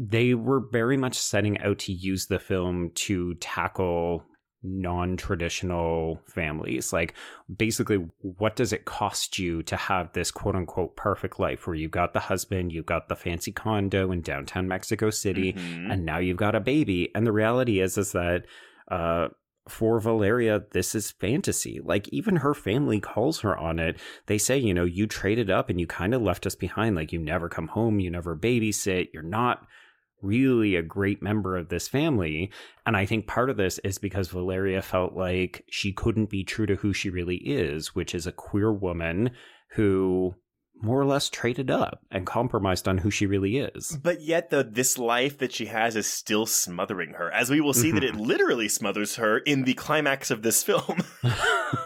they 0.09 0.33
were 0.35 0.61
very 0.73 0.97
much 0.97 1.19
setting 1.19 1.59
out 1.61 1.79
to 1.81 1.93
use 1.93 2.27
the 2.27 2.39
film 2.39 2.91
to 2.95 3.35
tackle 3.35 4.25
non 4.63 5.17
traditional 5.17 6.21
families. 6.27 6.93
Like, 6.93 7.15
basically, 7.55 7.97
what 8.21 8.57
does 8.57 8.73
it 8.73 8.85
cost 8.85 9.39
you 9.39 9.63
to 9.65 9.77
have 9.77 10.13
this 10.13 10.31
quote 10.31 10.55
unquote 10.57 10.97
perfect 10.97 11.39
life 11.39 11.67
where 11.67 11.77
you've 11.77 11.91
got 11.91 12.13
the 12.13 12.21
husband, 12.21 12.73
you've 12.73 12.87
got 12.87 13.09
the 13.09 13.17
fancy 13.17 13.53
condo 13.53 14.11
in 14.13 14.21
downtown 14.23 14.69
Mexico 14.69 15.11
City, 15.11 15.53
Mhm. 15.55 15.93
and 15.93 16.05
now 16.05 16.19
you've 16.19 16.37
got 16.37 16.55
a 16.55 16.61
baby 16.61 17.11
and 17.15 17.27
the 17.27 17.33
reality 17.33 17.81
is 17.81 17.97
is 17.99 18.13
that 18.13 18.45
uh 18.91 19.29
for 19.69 20.01
Valeria, 20.01 20.63
this 20.73 20.95
is 20.97 21.13
fantasy. 21.13 21.79
Like, 21.85 22.09
even 22.09 22.37
her 22.37 22.55
family 22.55 22.99
calls 22.99 23.41
her 23.41 23.57
on 23.57 23.79
it. 23.79 24.01
They 24.27 24.39
say, 24.39 24.59
you 24.59 24.75
know, 24.75 24.85
you 24.85 25.07
traded 25.07 25.49
up 25.49 25.69
and 25.71 25.79
you 25.79 25.87
kind 25.87 26.13
of 26.13 26.23
left 26.23 26.45
us 26.45 26.57
behind. 26.57 26.97
Like, 26.97 27.13
you 27.13 27.21
never 27.21 27.49
come 27.49 27.69
home, 27.69 28.01
you 28.01 28.11
never 28.11 28.35
babysit, 28.37 29.09
you're 29.13 29.23
not 29.23 29.67
really 30.23 30.77
a 30.77 30.83
great 30.83 31.23
member 31.23 31.57
of 31.57 31.69
this 31.69 31.89
family. 31.89 32.51
And 32.87 32.97
I 32.97 33.07
think 33.07 33.27
part 33.27 33.51
of 33.51 33.57
this 33.57 33.79
is 33.81 33.99
because 33.99 34.29
Valeria 34.29 34.83
felt 34.83 35.15
like 35.15 35.65
she 35.71 35.93
couldn't 35.93 36.31
be 36.31 36.45
true 36.45 36.67
to 36.67 36.77
who 36.77 36.93
she 36.93 37.11
really 37.11 37.37
is, 37.37 37.95
which 37.95 38.15
is 38.15 38.27
a 38.27 38.33
queer 38.33 38.73
woman 38.73 39.31
who 39.75 40.35
more 40.83 40.99
or 40.99 41.05
less 41.05 41.29
traded 41.29 41.71
up 41.71 42.01
and 42.11 42.27
compromised 42.27 42.89
on 42.89 42.97
who 42.99 43.11
she 43.11 43.27
really 43.27 43.59
is. 43.59 43.99
But 44.03 44.23
yet, 44.23 44.49
the 44.49 44.65
this 44.65 44.97
life 44.97 45.37
that 45.39 45.53
she 45.53 45.67
has 45.67 45.95
is 45.95 46.07
still 46.07 46.47
smothering 46.47 47.13
her, 47.19 47.31
as 47.31 47.51
we 47.51 47.61
will 47.61 47.75
see 47.75 47.91
that 47.93 48.03
it 48.03 48.15
Mm-hmm. 48.15 48.23
literally 48.23 48.69
smothers 48.69 49.17
her 49.17 49.39
in 49.39 49.65
the 49.65 49.75
climax 49.75 50.31
of 50.31 50.41
this 50.43 50.63
film. 50.63 51.05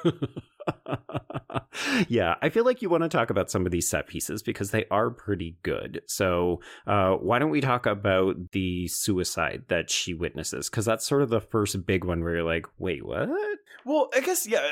yeah, 2.09 2.35
I 2.43 2.49
feel 2.49 2.65
like 2.65 2.83
you 2.83 2.89
want 2.89 3.03
to 3.03 3.09
talk 3.09 3.31
about 3.31 3.51
some 3.51 3.67
of 3.67 3.73
these 3.73 3.89
set 3.89 4.07
pieces 4.07 4.43
because 4.43 4.71
they 4.71 4.85
are 4.91 5.11
pretty 5.11 5.57
good. 5.63 6.03
So, 6.07 6.61
uh, 6.87 7.13
why 7.13 7.39
don't 7.39 7.51
we 7.51 7.61
talk 7.61 7.87
about 7.87 8.53
the 8.53 8.89
suicide 8.89 9.65
that 9.69 9.91
she 9.91 10.15
witnesses? 10.15 10.69
Because 10.71 10.85
that's 10.85 11.07
sort 11.07 11.23
of 11.23 11.31
the 11.31 11.41
first 11.41 11.87
big 11.87 12.05
one 12.05 12.23
where 12.23 12.37
you're 12.37 12.45
like, 12.45 12.67
wait, 12.79 13.05
what? 13.05 13.29
Well, 13.85 14.09
I 14.15 14.21
guess 14.21 14.47
yeah. 14.47 14.67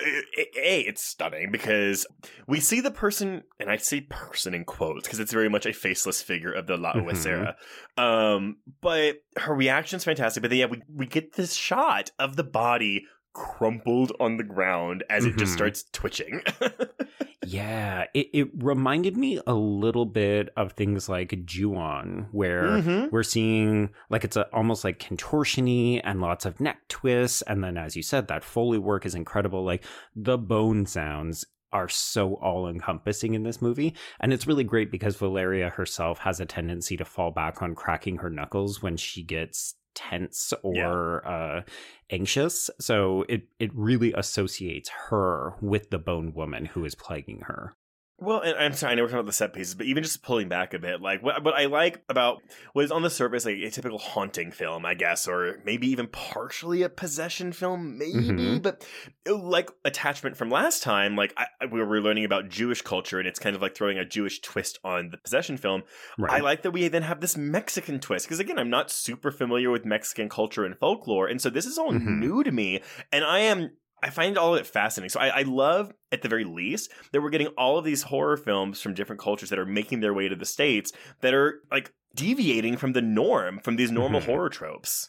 A, 0.57 0.81
it's 0.81 1.05
stunning 1.05 1.51
because 1.53 2.07
we 2.47 2.61
see 2.61 2.81
the 2.81 2.91
person, 2.91 3.43
and 3.61 3.71
I 3.71 3.77
say 3.77 4.03
person 4.03 4.55
in 4.55 4.65
quotes 4.65 5.07
because 5.07 5.21
it's 5.21 5.33
very 5.33 5.51
much 5.51 5.67
a 5.67 5.73
faceless 5.73 6.23
figure 6.23 6.53
of 6.53 6.67
the 6.67 6.79
La 6.79 6.95
Huesera. 6.95 7.55
Mm-hmm. 7.99 8.03
Um, 8.03 8.57
but 8.81 9.17
her 9.37 9.55
reaction's 9.55 10.05
fantastic. 10.05 10.43
But 10.43 10.51
then, 10.51 10.61
yeah, 10.61 10.67
we 10.67 10.83
we 10.93 11.07
get 11.07 11.35
this 11.35 11.53
shot 11.53 12.11
of 12.19 12.37
the 12.37 12.45
body 12.45 13.05
crumpled 13.33 14.13
on 14.21 14.37
the 14.37 14.45
ground 14.45 15.05
as 15.11 15.25
mm-hmm. 15.25 15.35
it 15.35 15.39
just 15.39 15.51
mm-hmm. 15.51 15.57
starts 15.57 15.85
twitching. 15.93 16.43
yeah, 17.47 18.05
it, 18.15 18.29
it 18.33 18.49
reminded 18.55 19.17
me 19.17 19.41
a 19.47 19.55
little 19.55 20.07
bit 20.07 20.51
of 20.57 20.73
things 20.73 21.09
like 21.09 21.45
Ju-on, 21.45 22.29
where 22.33 22.65
mm-hmm. 22.65 23.07
we're 23.11 23.23
seeing 23.23 23.91
like 24.11 24.25
it's 24.25 24.37
a, 24.37 24.47
almost 24.53 24.85
like 24.85 24.99
contortiony 24.99 26.01
and 26.05 26.21
lots 26.21 26.45
of 26.45 26.61
neck 26.61 26.79
twists. 26.89 27.43
And 27.43 27.63
then, 27.63 27.77
as 27.77 27.97
you 27.97 28.03
said, 28.03 28.29
that 28.29 28.45
Foley 28.45 28.79
work 28.79 29.07
is 29.07 29.15
incredible. 29.15 29.65
Like 29.65 29.85
the 30.15 30.39
bone 30.39 30.87
sounds 30.87 31.45
are 31.73 31.89
so 31.89 32.35
all 32.35 32.69
encompassing 32.69 33.35
in 33.35 33.43
this 33.43 33.63
movie. 33.63 33.95
And 34.21 34.33
it's 34.33 34.47
really 34.47 34.65
great 34.65 34.91
because 34.91 35.17
Valeria 35.17 35.71
herself 35.71 36.19
has 36.19 36.39
a 36.39 36.47
tendency 36.47 36.97
to 36.99 37.05
fall 37.05 37.31
back 37.31 37.63
on 37.63 37.75
cracking 37.75 38.19
her 38.19 38.31
knuckles 38.31 38.83
when 38.83 38.97
she 38.97 39.23
gets 39.23 39.75
tense 39.95 40.53
or 40.63 41.23
yeah. 41.25 41.31
uh, 41.31 41.63
anxious. 42.11 42.71
So 42.81 43.25
it 43.29 43.49
it 43.59 43.71
really 43.75 44.13
associates 44.13 44.91
her 45.09 45.55
with 45.61 45.91
the 45.91 45.99
bone 45.99 46.33
woman 46.35 46.67
who 46.67 46.85
is 46.85 46.95
plaguing 46.95 47.43
her. 47.47 47.77
Well, 48.19 48.41
and 48.41 48.57
I'm 48.57 48.73
sorry, 48.73 48.93
I 48.93 48.95
know 48.95 49.03
we're 49.03 49.09
talking 49.09 49.21
about 49.21 49.27
the 49.27 49.33
set 49.33 49.53
pieces, 49.53 49.75
but 49.75 49.87
even 49.87 50.05
just 50.05 50.23
pulling 50.23 50.49
back 50.49 50.75
a 50.75 50.79
bit, 50.79 51.01
like 51.01 51.25
what, 51.25 51.43
what 51.43 51.55
I 51.55 51.67
like 51.67 52.05
about 52.09 52.41
what 52.73 52.85
is 52.85 52.93
on 52.93 53.03
the 53.03 53.11
surface 53.11 53.45
like 53.45 53.57
a 53.57 53.71
typical 53.71 53.99
haunting 53.99 54.53
film, 54.53 54.87
I 54.87 54.95
guess, 54.95 55.27
or 55.27 55.61
maybe 55.65 55.89
even 55.89 56.07
partially 56.07 56.83
a 56.83 56.89
possession 56.89 57.53
film, 57.53 57.99
maybe, 57.99 58.13
mm-hmm. 58.13 58.59
but 58.59 58.87
uh, 59.29 59.37
like 59.37 59.71
attachment 59.85 60.37
from 60.37 60.51
last 60.51 60.85
time, 60.85 61.17
like 61.17 61.35
I, 61.37 61.67
we 61.67 61.83
were 61.83 62.01
learning 62.01 62.25
about 62.25 62.49
Jewish 62.49 62.81
culture, 62.83 63.19
and 63.19 63.27
it's 63.27 63.41
kind 63.41 63.57
of 63.57 63.63
like 63.63 63.75
throwing 63.75 63.99
a 63.99 64.05
Jewish 64.05 64.41
twist 64.41 64.79
on 64.85 65.11
the 65.11 65.19
possession 65.19 65.57
film. 65.57 65.83
Right. 66.17 66.35
I 66.35 66.45
like 66.45 66.63
that 66.63 66.71
we 66.71 66.87
then 66.87 67.03
have 67.03 67.21
this 67.21 67.37
Mexican 67.37 67.99
twist 67.99 68.27
because 68.27 68.39
again, 68.39 68.59
I'm 68.59 68.71
not 68.71 68.91
super 68.93 69.33
familiar 69.33 69.71
with 69.71 69.85
Mexican 69.85 70.29
culture 70.29 70.65
and 70.65 70.79
folklore, 70.79 71.27
and 71.27 71.43
so 71.43 71.51
this 71.51 71.67
is 71.67 71.77
all 71.77 71.93
mm-hmm. 71.93 72.21
new 72.21 72.45
to 72.45 72.53
me, 72.53 72.83
and 73.11 73.25
I 73.25 73.41
am 73.41 73.71
I 74.03 74.11
find 74.11 74.37
all 74.37 74.55
of 74.55 74.61
it 74.61 74.67
fascinating. 74.67 75.11
So 75.11 75.21
I, 75.21 75.29
I, 75.29 75.43
love, 75.43 75.93
at 76.11 76.23
the 76.23 76.29
very 76.29 76.45
least, 76.45 76.91
that 77.13 77.23
we're 77.23 77.31
getting 77.31 77.47
all 77.49 77.79
of 77.79 77.85
these 77.85 78.03
horror 78.03 78.37
films 78.37 78.81
from 78.81 78.95
different 78.95 79.21
cultures 79.21 79.51
that 79.51 79.59
are 79.59 79.67
making 79.67 80.01
their 80.01 80.13
way 80.13 80.29
to 80.29 80.35
the 80.35 80.45
states 80.45 80.93
that 81.21 81.35
are 81.35 81.61
like 81.71 81.93
deviating 82.15 82.77
from 82.77 82.93
the 82.93 83.03
norm, 83.03 83.61
from 83.61 83.77
these 83.77 83.93
normal 83.93 84.21
mm-hmm. 84.21 84.31
horror 84.31 84.49
tropes. 84.49 85.09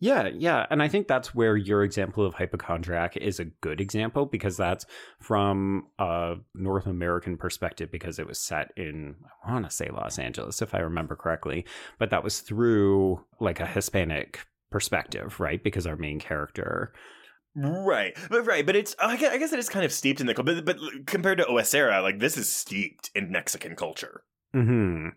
Yeah, 0.00 0.28
yeah, 0.34 0.66
and 0.70 0.82
I 0.82 0.88
think 0.88 1.06
that's 1.06 1.34
where 1.34 1.56
your 1.56 1.84
example 1.84 2.26
of 2.26 2.34
hypochondriac 2.34 3.16
is 3.16 3.38
a 3.38 3.44
good 3.44 3.80
example 3.80 4.26
because 4.26 4.56
that's 4.56 4.84
from 5.20 5.86
a 5.98 6.34
North 6.54 6.86
American 6.86 7.38
perspective 7.38 7.90
because 7.90 8.18
it 8.18 8.26
was 8.26 8.38
set 8.38 8.72
in 8.76 9.14
I 9.46 9.52
want 9.52 9.64
to 9.64 9.70
say 9.70 9.88
Los 9.90 10.18
Angeles 10.18 10.60
if 10.60 10.74
I 10.74 10.80
remember 10.80 11.14
correctly, 11.14 11.64
but 11.98 12.10
that 12.10 12.24
was 12.24 12.40
through 12.40 13.24
like 13.40 13.60
a 13.60 13.66
Hispanic 13.66 14.40
perspective, 14.70 15.38
right? 15.38 15.62
Because 15.62 15.86
our 15.86 15.96
main 15.96 16.18
character 16.18 16.92
Right, 17.56 18.16
but 18.30 18.42
right, 18.42 18.66
but 18.66 18.76
it's 18.76 18.96
I 18.98 19.16
guess, 19.16 19.32
I 19.32 19.38
guess 19.38 19.52
it 19.52 19.58
is 19.58 19.68
kind 19.68 19.84
of 19.84 19.92
steeped 19.92 20.20
in 20.20 20.26
the 20.26 20.34
but 20.34 20.64
but 20.64 20.78
compared 21.06 21.38
to 21.38 21.44
Huesera, 21.44 22.02
like 22.02 22.18
this 22.18 22.36
is 22.36 22.48
steeped 22.48 23.10
in 23.14 23.30
Mexican 23.30 23.76
culture. 23.76 24.22
Hmm. 24.52 25.08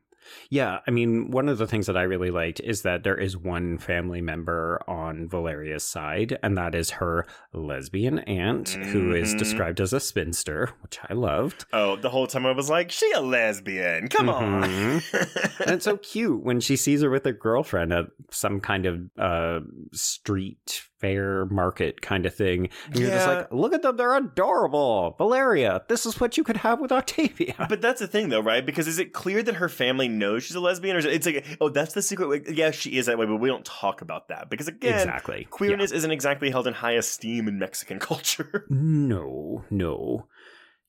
Yeah, 0.49 0.79
I 0.87 0.91
mean, 0.91 1.31
one 1.31 1.49
of 1.49 1.57
the 1.57 1.67
things 1.67 1.87
that 1.87 1.97
I 1.97 2.03
really 2.03 2.31
liked 2.31 2.59
is 2.59 2.81
that 2.83 3.03
there 3.03 3.17
is 3.17 3.37
one 3.37 3.77
family 3.77 4.21
member 4.21 4.81
on 4.87 5.27
Valeria's 5.27 5.83
side, 5.83 6.37
and 6.43 6.57
that 6.57 6.75
is 6.75 6.91
her 6.91 7.25
lesbian 7.53 8.19
aunt, 8.19 8.67
mm-hmm. 8.67 8.83
who 8.83 9.13
is 9.13 9.29
mm-hmm. 9.29 9.37
described 9.37 9.81
as 9.81 9.93
a 9.93 9.99
spinster, 9.99 10.71
which 10.81 10.99
I 11.09 11.13
loved. 11.13 11.65
Oh, 11.73 11.95
the 11.95 12.09
whole 12.09 12.27
time 12.27 12.45
I 12.45 12.51
was 12.51 12.69
like, 12.69 12.91
she 12.91 13.11
a 13.11 13.21
lesbian. 13.21 14.07
Come 14.09 14.27
mm-hmm. 14.27 14.43
on. 14.43 15.61
and 15.61 15.75
it's 15.75 15.85
so 15.85 15.97
cute 16.01 16.43
when 16.43 16.59
she 16.59 16.75
sees 16.75 17.01
her 17.01 17.09
with 17.09 17.25
a 17.25 17.33
girlfriend 17.33 17.93
at 17.93 18.05
some 18.31 18.59
kind 18.59 18.85
of 18.85 18.99
uh, 19.17 19.59
street 19.93 20.81
fair 20.99 21.45
market 21.45 22.01
kind 22.01 22.25
of 22.25 22.33
thing. 22.33 22.69
And 22.87 22.99
you're 22.99 23.09
just 23.09 23.27
like, 23.27 23.51
look 23.51 23.73
at 23.73 23.81
them, 23.81 23.97
they're 23.97 24.15
adorable. 24.15 25.15
Valeria, 25.17 25.83
this 25.87 26.05
is 26.05 26.19
what 26.19 26.37
you 26.37 26.43
could 26.43 26.57
have 26.57 26.79
with 26.79 26.91
Octavia. 26.91 27.55
But 27.67 27.81
that's 27.81 27.99
the 27.99 28.07
thing 28.07 28.29
though, 28.29 28.39
right? 28.39 28.65
Because 28.65 28.87
is 28.87 28.97
it 28.97 29.11
clear 29.13 29.43
that 29.43 29.55
her 29.55 29.67
family 29.67 30.07
knows 30.07 30.43
she's 30.43 30.55
a 30.55 30.59
lesbian 30.59 30.95
or 30.95 30.99
it's 30.99 31.25
like, 31.25 31.45
oh, 31.59 31.69
that's 31.69 31.93
the 31.93 32.01
secret? 32.01 32.49
Yeah, 32.49 32.71
she 32.71 32.97
is 32.97 33.07
that 33.07 33.17
way, 33.17 33.25
but 33.25 33.37
we 33.37 33.49
don't 33.49 33.65
talk 33.65 34.01
about 34.01 34.29
that. 34.29 34.49
Because 34.49 34.67
again, 34.67 34.93
exactly. 34.93 35.47
queerness 35.49 35.91
yeah. 35.91 35.97
isn't 35.97 36.11
exactly 36.11 36.49
held 36.49 36.65
in 36.65 36.73
high 36.73 36.93
esteem 36.93 37.47
in 37.47 37.59
Mexican 37.59 37.99
culture. 37.99 38.65
no, 38.69 39.65
no. 39.69 40.27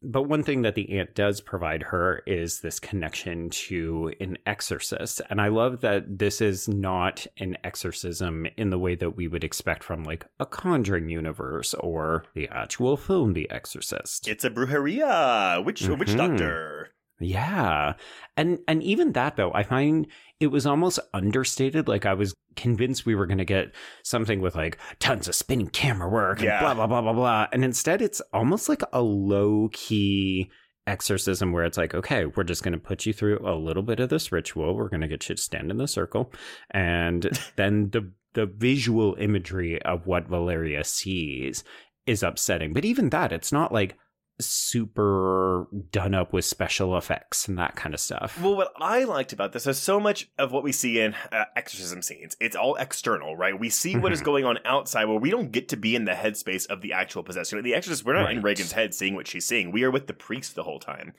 But 0.02 0.24
one 0.24 0.42
thing 0.42 0.62
that 0.62 0.74
the 0.74 0.98
aunt 0.98 1.14
does 1.14 1.40
provide 1.40 1.82
her 1.84 2.22
is 2.26 2.60
this 2.60 2.78
connection 2.78 3.50
to 3.50 4.12
an 4.20 4.38
exorcist. 4.46 5.20
And 5.28 5.40
I 5.40 5.48
love 5.48 5.80
that 5.80 6.18
this 6.18 6.40
is 6.40 6.68
not 6.68 7.26
an 7.38 7.56
exorcism 7.64 8.46
in 8.56 8.70
the 8.70 8.78
way 8.78 8.94
that 8.94 9.16
we 9.16 9.26
would 9.26 9.44
expect 9.44 9.82
from 9.82 10.04
like 10.04 10.26
a 10.38 10.46
Conjuring 10.46 11.08
universe 11.08 11.74
or 11.74 12.24
the 12.34 12.48
actual 12.48 12.96
film 12.96 13.32
The 13.32 13.50
Exorcist. 13.50 14.28
It's 14.28 14.44
a 14.44 14.50
brujeria, 14.50 15.64
witch, 15.64 15.82
mm-hmm. 15.82 15.98
witch 15.98 16.16
doctor. 16.16 16.90
Yeah. 17.20 17.94
And 18.36 18.58
and 18.68 18.82
even 18.82 19.12
that 19.12 19.36
though, 19.36 19.52
I 19.52 19.62
find 19.62 20.06
it 20.40 20.48
was 20.48 20.66
almost 20.66 21.00
understated. 21.12 21.88
Like 21.88 22.06
I 22.06 22.14
was 22.14 22.34
convinced 22.56 23.06
we 23.06 23.14
were 23.14 23.26
gonna 23.26 23.44
get 23.44 23.74
something 24.04 24.40
with 24.40 24.54
like 24.54 24.78
tons 24.98 25.28
of 25.28 25.34
spinning 25.34 25.68
camera 25.68 26.08
work 26.08 26.38
and 26.38 26.46
yeah. 26.46 26.60
blah 26.60 26.74
blah 26.74 26.86
blah 26.86 27.00
blah 27.02 27.12
blah. 27.12 27.46
And 27.52 27.64
instead 27.64 28.02
it's 28.02 28.20
almost 28.32 28.68
like 28.68 28.82
a 28.92 29.02
low 29.02 29.68
key 29.72 30.50
exorcism 30.88 31.52
where 31.52 31.64
it's 31.64 31.78
like, 31.78 31.94
okay, 31.94 32.26
we're 32.26 32.44
just 32.44 32.62
going 32.62 32.72
to 32.72 32.78
put 32.78 33.06
you 33.06 33.12
through 33.12 33.38
a 33.46 33.54
little 33.54 33.82
bit 33.82 34.00
of 34.00 34.08
this 34.08 34.32
ritual. 34.32 34.74
We're 34.74 34.88
going 34.88 35.02
to 35.02 35.08
get 35.08 35.28
you 35.28 35.36
to 35.36 35.40
stand 35.40 35.70
in 35.70 35.76
the 35.76 35.86
circle. 35.86 36.32
And 36.70 37.38
then 37.56 37.90
the, 37.90 38.10
the 38.32 38.46
visual 38.46 39.14
imagery 39.18 39.80
of 39.82 40.06
what 40.06 40.28
Valeria 40.28 40.82
sees 40.84 41.62
is 42.06 42.22
upsetting. 42.22 42.72
But 42.72 42.86
even 42.86 43.10
that, 43.10 43.32
it's 43.32 43.52
not 43.52 43.72
like, 43.72 43.96
super 44.40 45.66
done 45.90 46.14
up 46.14 46.32
with 46.32 46.44
special 46.44 46.96
effects 46.96 47.48
and 47.48 47.58
that 47.58 47.76
kind 47.76 47.94
of 47.94 48.00
stuff. 48.00 48.40
Well, 48.40 48.56
what 48.56 48.72
I 48.80 49.04
liked 49.04 49.32
about 49.32 49.52
this 49.52 49.66
is 49.66 49.78
so 49.78 49.98
much 49.98 50.30
of 50.38 50.52
what 50.52 50.62
we 50.62 50.72
see 50.72 51.00
in 51.00 51.14
uh, 51.32 51.44
exorcism 51.56 52.02
scenes. 52.02 52.36
It's 52.40 52.56
all 52.56 52.76
external, 52.76 53.36
right? 53.36 53.58
We 53.58 53.70
see 53.70 53.96
what 53.96 54.12
is 54.12 54.20
mm-hmm. 54.20 54.26
going 54.26 54.44
on 54.44 54.58
outside 54.64 55.06
where 55.06 55.18
we 55.18 55.30
don't 55.30 55.50
get 55.50 55.68
to 55.70 55.76
be 55.76 55.96
in 55.96 56.04
the 56.04 56.12
headspace 56.12 56.66
of 56.66 56.80
the 56.80 56.92
actual 56.92 57.22
possessor. 57.22 57.60
The 57.60 57.74
exorcist, 57.74 58.04
we're 58.04 58.14
not 58.14 58.24
right. 58.24 58.36
in 58.36 58.42
Regan's 58.42 58.72
head 58.72 58.94
seeing 58.94 59.14
what 59.14 59.26
she's 59.26 59.46
seeing. 59.46 59.72
We 59.72 59.82
are 59.84 59.90
with 59.90 60.06
the 60.06 60.14
priest 60.14 60.54
the 60.54 60.64
whole 60.64 60.78
time. 60.78 61.14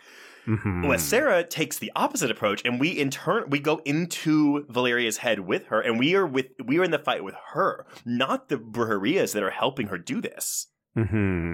Mm-hmm. 0.47 0.85
Huesera 0.85 1.47
takes 1.47 1.77
the 1.77 1.91
opposite 1.95 2.31
approach, 2.31 2.63
and 2.65 2.79
we 2.79 2.89
in 2.89 3.11
turn 3.11 3.49
we 3.49 3.59
go 3.59 3.81
into 3.85 4.65
Valeria's 4.69 5.17
head 5.17 5.41
with 5.41 5.67
her, 5.67 5.79
and 5.79 5.99
we 5.99 6.15
are 6.15 6.25
with 6.25 6.47
we 6.65 6.79
are 6.79 6.83
in 6.83 6.91
the 6.91 6.97
fight 6.97 7.23
with 7.23 7.35
her, 7.53 7.85
not 8.03 8.49
the 8.49 8.57
brujerias 8.57 9.33
that 9.33 9.43
are 9.43 9.51
helping 9.51 9.88
her 9.88 9.97
do 9.97 10.21
this. 10.21 10.67
Hmm. 10.95 11.53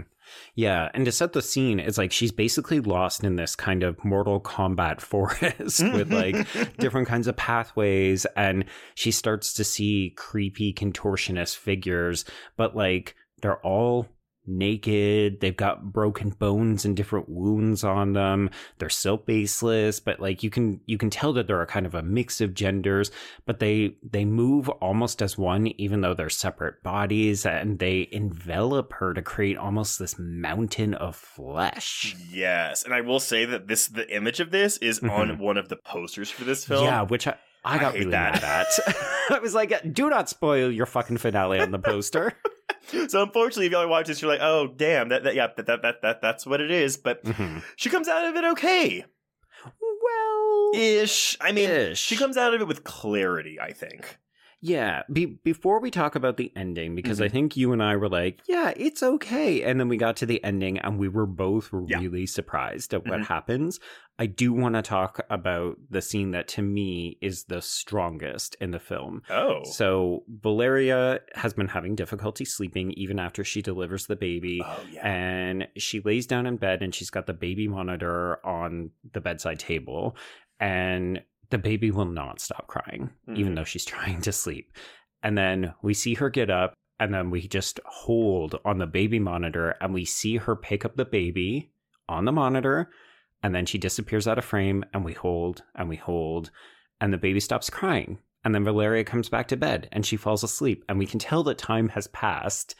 Yeah, 0.56 0.90
and 0.94 1.06
to 1.06 1.12
set 1.12 1.34
the 1.34 1.42
scene, 1.42 1.80
it's 1.80 1.98
like 1.98 2.12
she's 2.12 2.32
basically 2.32 2.80
lost 2.80 3.24
in 3.24 3.36
this 3.36 3.56
kind 3.56 3.84
of 3.84 4.04
Mortal 4.04 4.40
Kombat 4.40 5.02
forest 5.02 5.84
with 5.84 6.12
like 6.12 6.48
different 6.78 7.08
kinds 7.08 7.28
of 7.28 7.36
pathways, 7.36 8.26
and 8.36 8.66
she 8.96 9.12
starts 9.12 9.54
to 9.54 9.64
see 9.64 10.14
creepy 10.16 10.74
contortionist 10.74 11.58
figures, 11.58 12.26
but 12.58 12.76
like 12.76 13.16
they're 13.42 13.60
all 13.60 14.08
naked. 14.48 15.40
They've 15.42 15.56
got 15.56 15.92
broken 15.92 16.30
bones 16.30 16.86
and 16.86 16.96
different 16.96 17.30
wounds 17.30 17.84
on 17.84 18.14
them. 18.14 18.50
They're 18.78 18.90
still 18.90 19.18
baseless, 19.18 20.00
but 20.00 20.20
like 20.20 20.44
you 20.44 20.50
can 20.50 20.82
you 20.86 20.98
can 20.98 21.10
tell 21.10 21.34
that 21.34 21.48
they're 21.48 21.62
a 21.62 21.68
kind 21.68 21.86
of 21.86 21.96
a 21.96 22.04
mix 22.04 22.42
of 22.42 22.54
genders, 22.54 23.12
but 23.46 23.60
they 23.60 23.96
they 24.04 24.26
move 24.26 24.70
almost 24.70 25.22
as 25.22 25.38
one, 25.38 25.68
even 25.80 26.02
though 26.02 26.14
they're 26.14 26.30
separate 26.30 26.84
bodies, 26.84 27.46
and 27.46 27.80
they 27.80 28.08
envelop 28.12 28.94
her 28.94 29.14
to 29.14 29.22
create 29.22 29.58
almost 29.58 30.00
this 30.00 30.18
mountain 30.18 30.94
of 30.94 31.16
flesh. 31.16 32.16
Yes, 32.32 32.84
and 32.84 32.94
I 32.94 33.02
will 33.02 33.20
say 33.20 33.46
that 33.46 33.68
this 33.68 33.88
the 33.88 34.14
image 34.16 34.40
of 34.40 34.52
this 34.52 34.78
is 34.78 35.00
mm-hmm. 35.00 35.10
on 35.10 35.40
one 35.40 35.58
of 35.58 35.70
the 35.70 35.78
posters 35.78 36.30
for 36.30 36.44
this 36.44 36.66
film. 36.66 36.84
Yeah, 36.86 37.02
which 37.04 37.28
I. 37.28 37.38
I 37.68 37.80
got 37.80 37.96
I 37.96 37.98
really 37.98 38.12
that. 38.12 38.44
mad 38.44 38.44
at. 38.44 38.96
I 39.32 39.40
was 39.40 39.56
like, 39.56 39.92
"Do 39.92 40.08
not 40.08 40.30
spoil 40.30 40.72
your 40.72 40.86
fucking 40.86 41.18
finale 41.18 41.60
on 41.60 41.72
the 41.72 41.80
poster." 41.92 42.34
so 43.08 43.24
unfortunately, 43.24 43.68
if 43.68 43.72
y'all 43.72 43.88
watch 43.88 44.08
this, 44.08 44.22
you're 44.22 44.32
like, 44.32 44.42
oh 44.42 44.68
damn, 44.68 45.10
that, 45.10 45.24
that 45.24 45.36
yeah, 45.36 45.48
that, 45.56 45.66
that 45.66 45.82
that 45.82 46.02
that 46.02 46.22
that's 46.22 46.46
what 46.46 46.62
it 46.62 46.72
is. 46.72 46.98
But 46.98 47.24
mm-hmm. 47.24 47.60
she 47.76 47.90
comes 47.90 48.08
out 48.08 48.26
of 48.26 48.36
it 48.36 48.46
okay. 48.52 49.06
Well, 49.82 50.72
ish. 50.76 51.38
I 51.42 51.52
mean, 51.52 51.70
ish. 51.70 52.00
she 52.00 52.16
comes 52.16 52.38
out 52.38 52.54
of 52.54 52.62
it 52.62 52.68
with 52.68 52.84
clarity. 52.84 53.60
I 53.60 53.72
think. 53.72 54.18
Yeah, 54.68 55.04
be- 55.14 55.38
before 55.44 55.80
we 55.80 55.92
talk 55.92 56.16
about 56.16 56.38
the 56.38 56.52
ending, 56.56 56.96
because 56.96 57.22
I 57.22 57.28
Mhm. 57.28 57.32
think 57.32 57.58
you 57.58 57.72
and 57.72 57.84
I 57.84 57.96
were 57.98 58.10
like, 58.10 58.40
yeah, 58.48 58.74
it's 58.76 59.04
okay. 59.04 59.62
And 59.62 59.80
then 59.80 59.88
we 59.90 59.98
got 59.98 60.16
to 60.18 60.26
the 60.26 60.44
ending 60.44 60.80
and 60.80 60.98
we 60.98 61.08
were 61.08 61.28
both 61.28 61.70
Yeah. 61.86 62.00
really 62.00 62.26
surprised 62.26 62.92
at 62.94 63.06
what 63.06 63.20
Mhm. 63.20 63.28
happens. 63.28 63.80
I 64.18 64.26
do 64.26 64.54
want 64.54 64.74
to 64.76 64.82
talk 64.82 65.20
about 65.30 65.78
the 65.92 66.02
scene 66.02 66.32
that 66.32 66.48
to 66.50 66.64
me 66.64 67.18
is 67.22 67.44
the 67.44 67.62
strongest 67.62 68.56
in 68.60 68.72
the 68.72 68.80
film. 68.80 69.22
Oh. 69.30 69.62
So, 69.66 70.24
Valeria 70.28 71.20
has 71.36 71.54
been 71.54 71.68
having 71.68 71.94
difficulty 71.96 72.46
sleeping 72.46 72.92
even 72.94 73.20
after 73.20 73.44
she 73.44 73.62
delivers 73.62 74.08
the 74.08 74.16
baby. 74.16 74.62
oh, 74.66 74.80
yeah. 74.92 75.08
And 75.08 75.68
she 75.78 76.00
lays 76.00 76.26
down 76.26 76.48
in 76.48 76.58
bed 76.58 76.82
and 76.82 76.96
she's 76.96 77.12
got 77.12 77.28
the 77.28 77.34
baby 77.34 77.68
monitor 77.68 78.44
on 78.46 78.90
the 79.14 79.22
bedside 79.22 79.60
table. 79.60 80.16
And 80.60 81.22
the 81.50 81.58
baby 81.58 81.92
will 81.92 82.06
not 82.06 82.40
stop 82.40 82.68
crying, 82.68 83.10
even 83.36 83.54
Mhm. 83.54 83.56
though 83.56 83.64
she's 83.64 83.86
trying 83.96 84.22
to 84.22 84.32
sleep. 84.32 84.72
And 85.24 85.38
then 85.38 85.74
we 85.82 85.94
see 85.94 86.14
her 86.16 86.30
get 86.30 86.50
up 86.50 86.74
and 87.00 87.14
then 87.14 87.30
we 87.30 87.48
just 87.48 87.80
hold 87.86 88.60
on 88.64 88.78
the 88.78 88.88
baby 88.88 89.20
monitor 89.20 89.76
and 89.82 89.94
we 89.94 90.06
see 90.06 90.38
her 90.38 90.56
pick 90.56 90.86
up 90.86 90.96
the 90.96 91.06
baby 91.06 91.72
on 92.08 92.26
the 92.26 92.32
monitor. 92.32 92.90
And 93.44 93.54
then 93.54 93.66
she 93.66 93.78
disappears 93.78 94.28
out 94.28 94.38
of 94.38 94.46
frame 94.46 94.84
and 94.94 95.04
we 95.04 95.14
hold 95.14 95.64
and 95.76 95.90
we 95.90 95.98
hold 95.98 96.52
and 97.02 97.12
the 97.12 97.18
baby 97.18 97.40
stops 97.40 97.70
crying. 97.70 98.20
And 98.44 98.54
then 98.54 98.64
Valeria 98.64 99.04
comes 99.04 99.28
back 99.30 99.48
to 99.50 99.58
bed 99.58 99.90
and 99.92 100.06
she 100.06 100.18
falls 100.18 100.44
asleep. 100.44 100.84
And 100.88 100.98
we 101.00 101.06
can 101.08 101.20
tell 101.20 101.44
that 101.44 101.58
time 101.58 101.90
has 101.90 102.08
passed. 102.08 102.76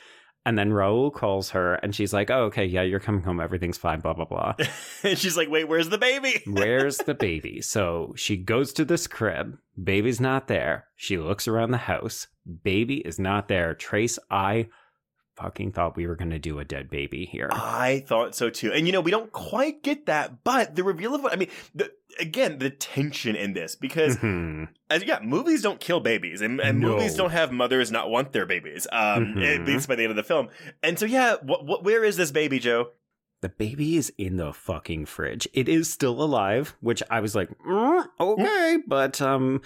And 0.46 0.58
then 0.58 0.72
Raul 0.72 1.12
calls 1.12 1.50
her 1.52 1.76
and 1.76 1.96
she's 1.96 2.14
like, 2.14 2.30
Oh, 2.30 2.44
okay, 2.44 2.66
yeah, 2.66 2.84
you're 2.84 3.00
coming 3.00 3.24
home. 3.24 3.40
Everything's 3.40 3.78
fine, 3.78 4.00
blah, 4.00 4.14
blah, 4.14 4.26
blah. 4.26 4.54
and 5.04 5.18
she's 5.18 5.36
like, 5.36 5.50
wait, 5.50 5.68
where's 5.68 5.90
the 5.90 5.98
baby? 5.98 6.44
Where's 6.48 6.98
the 6.98 7.16
baby? 7.16 7.62
So 7.62 8.14
she 8.16 8.38
goes 8.38 8.72
to 8.74 8.86
this 8.86 9.08
crib. 9.08 9.58
Baby's 9.82 10.22
not 10.22 10.48
there. 10.48 10.86
She 10.96 11.18
looks 11.18 11.48
around 11.48 11.72
the 11.72 11.78
house. 11.78 12.28
Baby 12.64 12.98
is 12.98 13.20
not 13.20 13.48
there. 13.48 13.74
Trace, 13.74 14.20
I 14.30 14.68
fucking 15.36 15.72
thought 15.74 15.96
we 15.98 16.08
were 16.08 16.16
going 16.16 16.30
to 16.32 16.40
do 16.40 16.60
a 16.60 16.66
dead 16.66 16.90
baby 16.90 17.26
here. 17.26 17.50
I 17.52 18.04
thought 18.08 18.36
so 18.36 18.50
too. 18.50 18.72
And 18.72 18.88
you 18.88 18.94
know, 18.94 19.02
we 19.02 19.12
don't 19.12 19.32
quite 19.32 19.84
get 19.84 20.06
that, 20.06 20.44
but 20.44 20.76
the 20.76 20.84
reveal 20.84 21.14
of 21.14 21.22
what 21.24 21.34
I 21.34 21.36
mean, 21.36 21.50
the, 21.74 21.92
again, 22.20 22.58
the 22.60 22.70
tension 22.70 23.36
in 23.36 23.54
this 23.54 23.76
because 23.76 24.18
Mhm. 24.18 24.70
as 24.90 25.04
yeah, 25.04 25.20
movies 25.22 25.62
don't 25.62 25.80
kill 25.80 26.00
babies, 26.00 26.42
and, 26.42 26.60
and 26.62 26.80
No. 26.80 26.90
movies 26.92 27.16
don't 27.16 27.32
have 27.32 27.52
mothers 27.52 27.92
not 27.92 28.10
want 28.10 28.32
their 28.32 28.46
babies. 28.46 28.88
Um, 28.92 29.36
Mhm. 29.36 29.62
at 29.62 29.66
least 29.68 29.88
by 29.88 29.96
the 29.96 30.04
end 30.04 30.12
of 30.12 30.16
the 30.18 30.24
film. 30.24 30.48
And 30.82 30.98
so 30.98 31.06
yeah, 31.06 31.36
what, 31.42 31.66
what 31.66 31.84
where 31.84 32.04
is 32.04 32.16
this 32.18 32.32
baby, 32.32 32.60
Joe? 32.60 32.92
The 33.42 33.50
baby 33.50 33.98
is 33.98 34.12
in 34.18 34.38
the 34.38 34.54
fucking 34.54 35.06
fridge. 35.06 35.48
It 35.54 35.68
is 35.70 35.92
still 35.92 36.22
alive, 36.24 36.76
which 36.80 37.04
I 37.12 37.20
was 37.20 37.36
like, 37.36 37.50
"Mm, 37.68 38.08
okay, 38.20 38.78
but 38.88 39.22
um, 39.22 39.62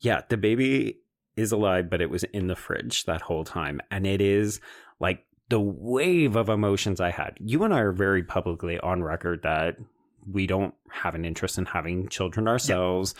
yeah, 0.00 0.22
the 0.28 0.36
baby 0.38 0.98
is 1.36 1.52
alive, 1.52 1.88
but 1.88 2.00
it 2.00 2.10
was 2.10 2.24
in 2.24 2.46
the 2.48 2.56
fridge 2.56 3.04
that 3.04 3.22
whole 3.22 3.44
time, 3.44 3.80
and 3.90 4.06
it 4.06 4.20
is 4.20 4.60
like 5.02 5.26
the 5.50 5.60
wave 5.60 6.36
of 6.36 6.48
emotions 6.48 7.00
I 7.00 7.10
had. 7.10 7.36
You 7.38 7.64
and 7.64 7.74
I 7.74 7.80
are 7.80 7.92
very 7.92 8.22
publicly 8.22 8.78
on 8.78 9.02
record 9.02 9.42
that 9.42 9.76
we 10.30 10.46
don't 10.46 10.72
have 10.90 11.14
an 11.14 11.26
interest 11.26 11.58
in 11.58 11.66
having 11.66 12.08
children 12.08 12.48
ourselves. 12.48 13.14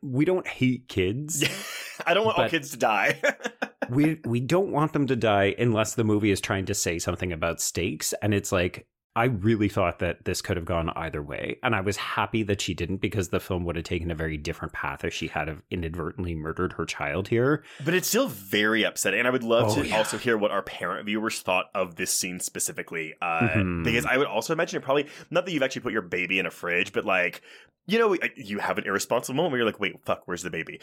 We 0.00 0.24
don't 0.24 0.46
hate 0.46 0.88
kids. 0.88 1.44
I 2.06 2.14
don't 2.14 2.24
want 2.24 2.38
all 2.38 2.48
kids 2.48 2.70
to 2.70 2.78
die. 2.78 3.20
we 3.90 4.20
we 4.24 4.40
don't 4.40 4.70
want 4.70 4.92
them 4.92 5.06
to 5.08 5.16
die 5.16 5.54
unless 5.58 5.94
the 5.94 6.04
movie 6.04 6.30
is 6.30 6.40
trying 6.40 6.66
to 6.66 6.74
say 6.74 6.98
something 6.98 7.32
about 7.32 7.60
stakes 7.60 8.14
and 8.22 8.32
it's 8.32 8.52
like 8.52 8.86
I 9.16 9.24
really 9.26 9.68
thought 9.68 10.00
that 10.00 10.24
this 10.24 10.42
could 10.42 10.56
have 10.56 10.66
gone 10.66 10.90
either 10.96 11.22
way 11.22 11.58
and 11.62 11.74
I 11.74 11.80
was 11.82 11.96
happy 11.96 12.42
that 12.44 12.60
she 12.60 12.74
didn't 12.74 12.96
because 12.96 13.28
the 13.28 13.38
film 13.38 13.64
would 13.64 13.76
have 13.76 13.84
taken 13.84 14.10
a 14.10 14.14
very 14.14 14.36
different 14.36 14.72
path 14.72 15.04
if 15.04 15.14
she 15.14 15.28
had 15.28 15.46
have 15.48 15.62
inadvertently 15.70 16.34
murdered 16.34 16.72
her 16.74 16.84
child 16.84 17.28
here. 17.28 17.62
But 17.84 17.94
it's 17.94 18.08
still 18.08 18.26
very 18.28 18.82
upsetting, 18.82 19.20
and 19.20 19.28
I 19.28 19.30
would 19.30 19.44
love 19.44 19.70
Oh, 19.70 19.82
to 19.82 19.86
yeah. 19.88 19.98
also 19.98 20.18
hear 20.18 20.36
what 20.36 20.50
our 20.50 20.62
parent 20.62 21.06
viewers 21.06 21.40
thought 21.40 21.66
of 21.74 21.94
this 21.96 22.12
scene 22.12 22.40
specifically. 22.40 23.14
Uh, 23.22 23.48
Mhm. 23.54 23.84
Because 23.84 24.04
I 24.04 24.16
would 24.16 24.26
also 24.26 24.52
imagine 24.52 24.78
it 24.80 24.84
probably 24.84 25.06
not 25.30 25.46
that 25.46 25.52
you've 25.52 25.62
actually 25.62 25.82
put 25.82 25.92
your 25.92 26.02
baby 26.02 26.38
in 26.40 26.46
a 26.46 26.50
fridge, 26.50 26.92
but 26.92 27.04
like 27.04 27.40
you 27.86 27.98
know, 27.98 28.16
you 28.34 28.58
have 28.60 28.78
an 28.78 28.84
irresponsible 28.86 29.36
moment 29.36 29.52
where 29.52 29.58
you're 29.58 29.66
like, 29.66 29.78
"Wait, 29.78 29.94
fuck, 30.06 30.22
where's 30.24 30.42
the 30.42 30.48
baby?" 30.48 30.80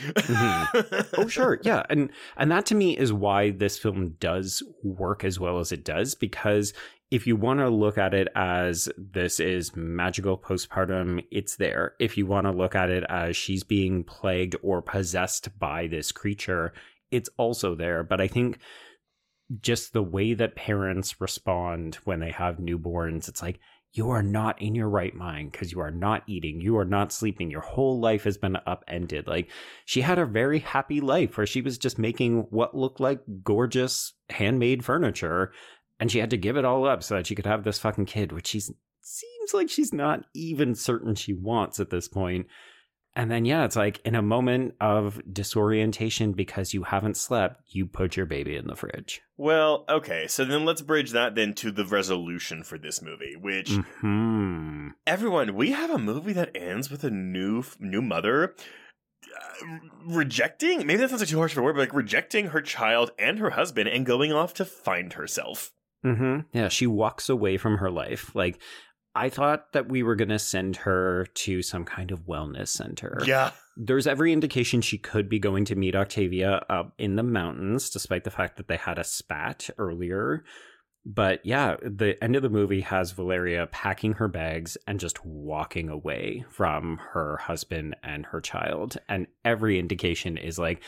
Oh 1.18 1.28
sure, 1.28 1.60
yeah. 1.64 1.84
And 1.90 2.12
and 2.38 2.52
that 2.52 2.66
to 2.68 2.76
me 2.76 2.96
is 2.98 3.12
why 3.12 3.50
this 3.52 3.78
film 3.78 4.16
does 4.20 4.62
work 4.84 5.24
as 5.24 5.40
well 5.40 5.60
as 5.60 5.72
it 5.72 5.84
does 5.84 6.14
because 6.16 6.74
if 7.12 7.28
you 7.28 7.36
want 7.36 7.60
to 7.60 7.70
look 7.70 7.98
at 7.98 8.14
it 8.14 8.30
as 8.36 8.88
this 8.98 9.42
is 9.42 9.76
magical 9.76 10.38
postpartum, 10.38 11.24
it's 11.30 11.58
there. 11.58 11.94
If 12.00 12.18
you 12.18 12.26
want 12.26 12.48
to 12.48 12.52
look 12.52 12.74
at 12.74 12.90
it 12.90 13.04
as 13.10 13.36
she's 13.36 13.64
being 13.64 14.06
plagued 14.06 14.56
or 14.64 14.82
possessed 14.82 15.60
by 15.60 15.88
this 15.88 16.14
creature, 16.14 16.74
it's 17.12 17.30
also 17.38 17.76
there. 17.76 18.02
But 18.04 18.22
I 18.22 18.28
think 18.30 18.60
just 19.60 19.92
the 19.92 20.02
way 20.02 20.34
that 20.34 20.56
parents 20.56 21.20
respond 21.20 21.96
when 22.06 22.22
they 22.22 22.32
have 22.32 22.56
newborns, 22.58 23.28
it's 23.28 23.42
like, 23.42 23.60
you 23.94 24.10
are 24.10 24.24
not 24.24 24.62
in 24.62 24.74
your 24.74 24.88
right 24.88 25.14
mind 25.14 25.52
because 25.52 25.74
you 25.74 25.82
are 25.82 25.92
not 25.92 26.24
eating, 26.26 26.62
you 26.62 26.78
are 26.78 26.86
not 26.86 27.12
sleeping. 27.12 27.52
Your 27.52 27.60
whole 27.60 28.00
life 28.00 28.24
has 28.24 28.38
been 28.38 28.58
upended. 28.66 29.28
Like, 29.28 29.50
she 29.84 30.00
had 30.00 30.18
a 30.18 30.26
very 30.26 30.60
happy 30.60 31.02
life 31.02 31.36
where 31.36 31.46
she 31.46 31.62
was 31.62 31.78
just 31.78 32.00
making 32.00 32.48
what 32.52 32.74
looked 32.74 33.02
like 33.02 33.20
gorgeous 33.44 34.14
handmade 34.30 34.86
furniture 34.86 35.52
and 36.02 36.12
she 36.12 36.20
had 36.20 36.32
to 36.32 36.38
give 36.38 36.58
it 36.58 36.66
all 36.66 36.86
up 36.86 37.02
so 37.04 37.16
that 37.16 37.28
she 37.28 37.36
could 37.36 37.46
have 37.46 37.64
this 37.64 37.80
fucking 37.80 38.06
kid, 38.08 38.34
which 38.34 38.48
she 38.48 38.60
seems 38.60 39.54
like 39.54 39.70
she's 39.70 39.94
not 39.94 40.26
even 40.34 40.76
certain 40.76 41.16
she 41.16 41.32
wants 41.34 41.80
at 41.80 41.90
this 41.92 42.10
point. 42.10 42.48
And 43.14 43.30
then, 43.30 43.44
yeah, 43.44 43.66
it's 43.66 43.76
like 43.76 44.00
in 44.06 44.16
a 44.16 44.22
moment 44.22 44.74
of 44.80 45.22
disorientation 45.32 46.32
because 46.32 46.74
you 46.74 46.84
haven't 46.84 47.18
slept, 47.18 47.62
you 47.68 47.86
put 47.86 48.16
your 48.16 48.26
baby 48.26 48.56
in 48.56 48.68
the 48.68 48.76
fridge. 48.76 49.22
well, 49.38 49.84
okay, 49.90 50.28
so 50.28 50.46
then 50.46 50.64
let's 50.64 50.82
bridge 50.82 51.12
that 51.12 51.36
then 51.36 51.54
to 51.56 51.72
the 51.72 51.84
resolution 51.86 52.64
for 52.64 52.78
this 52.78 53.02
movie, 53.02 53.36
which 53.36 53.72
Hmm. 54.00 54.90
everyone, 55.06 55.56
we 55.56 55.72
have 55.72 55.90
a 55.90 55.98
movie 56.00 56.32
that 56.34 56.56
ends 56.56 56.90
with 56.90 57.04
a 57.04 57.12
new 57.12 57.64
new 57.80 58.02
mother. 58.02 58.56
uh, 59.38 59.78
Rejecting, 60.06 60.88
maybe 60.88 60.98
that 61.02 61.10
sounds 61.10 61.22
like 61.22 61.30
too 61.30 61.38
harsh 61.38 61.52
of 61.52 61.58
a 61.60 61.62
word, 61.64 61.74
but 61.76 61.82
like 61.82 61.94
rejecting 61.94 62.48
her 62.48 62.62
child 62.62 63.12
and 63.20 63.40
her 63.40 63.52
husband 63.52 63.90
and 63.90 64.06
going 64.06 64.32
off 64.32 64.54
to 64.56 64.66
find 64.66 65.14
herself. 65.14 65.72
Hmm 66.04 66.40
Yeah, 66.54 66.70
she 66.70 66.88
walks 66.88 67.30
away 67.30 67.58
from 67.58 67.78
her 67.78 67.92
life. 67.92 68.36
Like, 68.36 68.62
I 69.14 69.30
thought 69.30 69.74
that 69.74 69.90
we 69.90 70.04
were 70.04 70.16
going 70.16 70.30
to 70.30 70.40
send 70.40 70.78
her 70.78 71.28
to 71.34 71.62
some 71.62 71.84
kind 71.84 72.12
of 72.12 72.28
wellness 72.28 72.70
center. 72.70 73.22
Yeah. 73.26 73.52
There's 73.76 74.08
every 74.08 74.32
indication 74.32 74.82
she 74.82 74.98
could 74.98 75.28
be 75.28 75.40
going 75.40 75.66
to 75.66 75.76
meet 75.76 75.96
Octavia 75.96 76.66
up 76.70 76.94
in 76.98 77.16
the 77.16 77.24
mountains, 77.24 77.90
despite 77.90 78.24
the 78.24 78.32
fact 78.32 78.58
that 78.58 78.68
they 78.68 78.78
had 78.78 78.98
a 78.98 79.04
spat 79.04 79.70
earlier. 79.78 80.44
But 81.06 81.44
yeah, 81.44 81.78
the 81.82 82.22
end 82.24 82.36
of 82.36 82.44
the 82.44 82.50
movie 82.50 82.82
has 82.82 83.12
Valeria 83.12 83.68
packing 83.68 84.14
her 84.14 84.28
bags 84.28 84.78
and 84.86 85.00
just 85.00 85.26
walking 85.26 85.90
away 85.90 86.46
from 86.50 87.00
her 87.14 87.38
husband 87.38 87.96
and 88.04 88.26
her 88.28 88.40
child. 88.40 88.98
And 89.10 89.28
every 89.44 89.80
indication 89.80 90.38
is 90.38 90.60
like, 90.60 90.84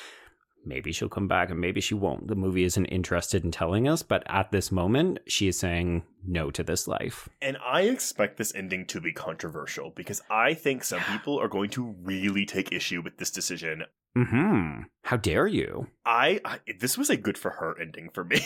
maybe 0.65 0.91
she'll 0.91 1.09
come 1.09 1.27
back 1.27 1.49
and 1.49 1.59
maybe 1.59 1.81
she 1.81 1.93
won't. 1.93 2.27
The 2.27 2.35
movie 2.35 2.63
isn't 2.63 2.85
interested 2.85 3.43
in 3.43 3.51
telling 3.51 3.87
us, 3.87 4.03
but 4.03 4.23
at 4.27 4.51
this 4.51 4.71
moment, 4.71 5.19
she 5.27 5.47
is 5.47 5.57
saying 5.57 6.03
no 6.25 6.51
to 6.51 6.63
this 6.63 6.87
life. 6.87 7.29
And 7.41 7.57
I 7.65 7.81
expect 7.81 8.37
this 8.37 8.53
ending 8.55 8.85
to 8.87 9.01
be 9.01 9.11
controversial 9.11 9.91
because 9.91 10.21
I 10.29 10.53
think 10.53 10.83
some 10.83 11.01
people 11.01 11.39
are 11.39 11.47
going 11.47 11.69
to 11.71 11.95
really 12.03 12.45
take 12.45 12.71
issue 12.71 13.01
with 13.01 13.17
this 13.17 13.31
decision. 13.31 13.83
Hmm. 14.15 14.81
How 15.03 15.17
dare 15.17 15.47
you? 15.47 15.87
I, 16.05 16.39
I 16.45 16.59
this 16.79 16.97
was 16.97 17.09
a 17.09 17.17
good 17.17 17.37
for 17.37 17.49
her 17.51 17.75
ending 17.81 18.09
for 18.13 18.23
me. 18.23 18.37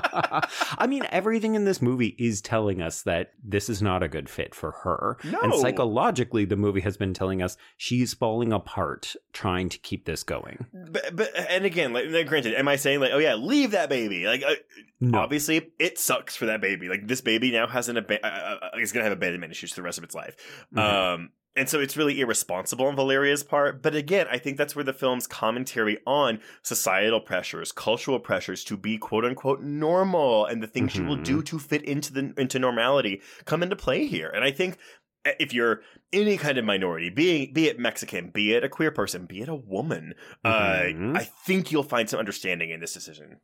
I 0.88 0.90
mean, 0.90 1.06
everything 1.10 1.54
in 1.54 1.66
this 1.66 1.82
movie 1.82 2.16
is 2.18 2.40
telling 2.40 2.80
us 2.80 3.02
that 3.02 3.32
this 3.44 3.68
is 3.68 3.82
not 3.82 4.02
a 4.02 4.08
good 4.08 4.30
fit 4.30 4.54
for 4.54 4.70
her. 4.70 5.18
No. 5.22 5.38
And 5.42 5.54
psychologically, 5.54 6.46
the 6.46 6.56
movie 6.56 6.80
has 6.80 6.96
been 6.96 7.12
telling 7.12 7.42
us 7.42 7.58
she's 7.76 8.14
falling 8.14 8.54
apart 8.54 9.14
trying 9.34 9.68
to 9.68 9.76
keep 9.78 10.06
this 10.06 10.22
going. 10.22 10.64
but, 10.72 11.14
but 11.14 11.30
and 11.50 11.66
again, 11.66 11.92
like 11.92 12.26
granted, 12.26 12.54
am 12.54 12.68
I 12.68 12.76
saying 12.76 13.00
like, 13.00 13.12
oh 13.12 13.18
yeah, 13.18 13.34
leave 13.34 13.72
that 13.72 13.90
baby? 13.90 14.24
Like, 14.26 14.42
uh, 14.42 14.54
No. 14.98 15.18
obviously, 15.18 15.70
it 15.78 15.98
sucks 15.98 16.34
for 16.36 16.46
that 16.46 16.62
baby. 16.62 16.88
Like, 16.88 17.06
this 17.06 17.20
baby 17.20 17.52
now 17.52 17.66
has 17.66 17.90
an 17.90 17.98
ab- 17.98 18.10
uh, 18.10 18.26
uh, 18.26 18.70
is 18.80 18.92
going 18.92 19.02
to 19.04 19.08
have 19.10 19.12
abandonment 19.16 19.52
issues 19.52 19.70
for 19.72 19.76
the 19.76 19.82
rest 19.82 19.98
of 19.98 20.04
its 20.04 20.14
life. 20.14 20.36
Mhm. 20.74 20.78
Um, 20.80 21.30
and 21.58 21.68
so 21.68 21.80
it's 21.80 21.96
really 21.96 22.20
irresponsible 22.20 22.86
on 22.86 22.96
Valeria's 22.96 23.42
part. 23.42 23.82
But 23.82 23.94
again, 23.94 24.26
I 24.30 24.38
think 24.38 24.56
that's 24.56 24.74
where 24.76 24.84
the 24.84 24.92
film's 24.92 25.26
commentary 25.26 25.98
on 26.06 26.40
societal 26.62 27.20
pressures, 27.20 27.72
cultural 27.72 28.20
pressures 28.20 28.64
to 28.64 28.76
be 28.76 28.96
quote 28.98 29.24
unquote 29.24 29.60
normal, 29.60 30.46
and 30.46 30.62
the 30.62 30.66
things 30.68 30.94
you 30.96 31.04
will 31.04 31.16
do 31.16 31.42
to 31.42 31.58
fit 31.58 31.82
into 31.82 32.12
the 32.12 32.32
into 32.36 32.58
normality 32.58 33.20
come 33.44 33.62
into 33.62 33.76
play 33.76 34.06
here. 34.06 34.28
And 34.28 34.44
I 34.44 34.50
think 34.52 34.78
uh, 35.26 35.32
if 35.40 35.52
you're 35.52 35.82
any 36.12 36.36
kind 36.36 36.58
of 36.58 36.64
minority, 36.64 37.10
being 37.10 37.52
be 37.52 37.66
it 37.68 37.78
Mexican, 37.78 38.30
be 38.30 38.52
it 38.54 38.62
a 38.64 38.68
queer 38.68 38.90
person, 38.92 39.26
be 39.26 39.40
it 39.42 39.48
a 39.48 39.54
woman, 39.54 40.14
Mhm. 40.44 41.14
uh, 41.14 41.18
I 41.18 41.24
think 41.24 41.72
you'll 41.72 41.82
find 41.82 42.08
some 42.08 42.20
understanding 42.20 42.70
in 42.70 42.80
this 42.80 42.92
decision. 42.94 43.40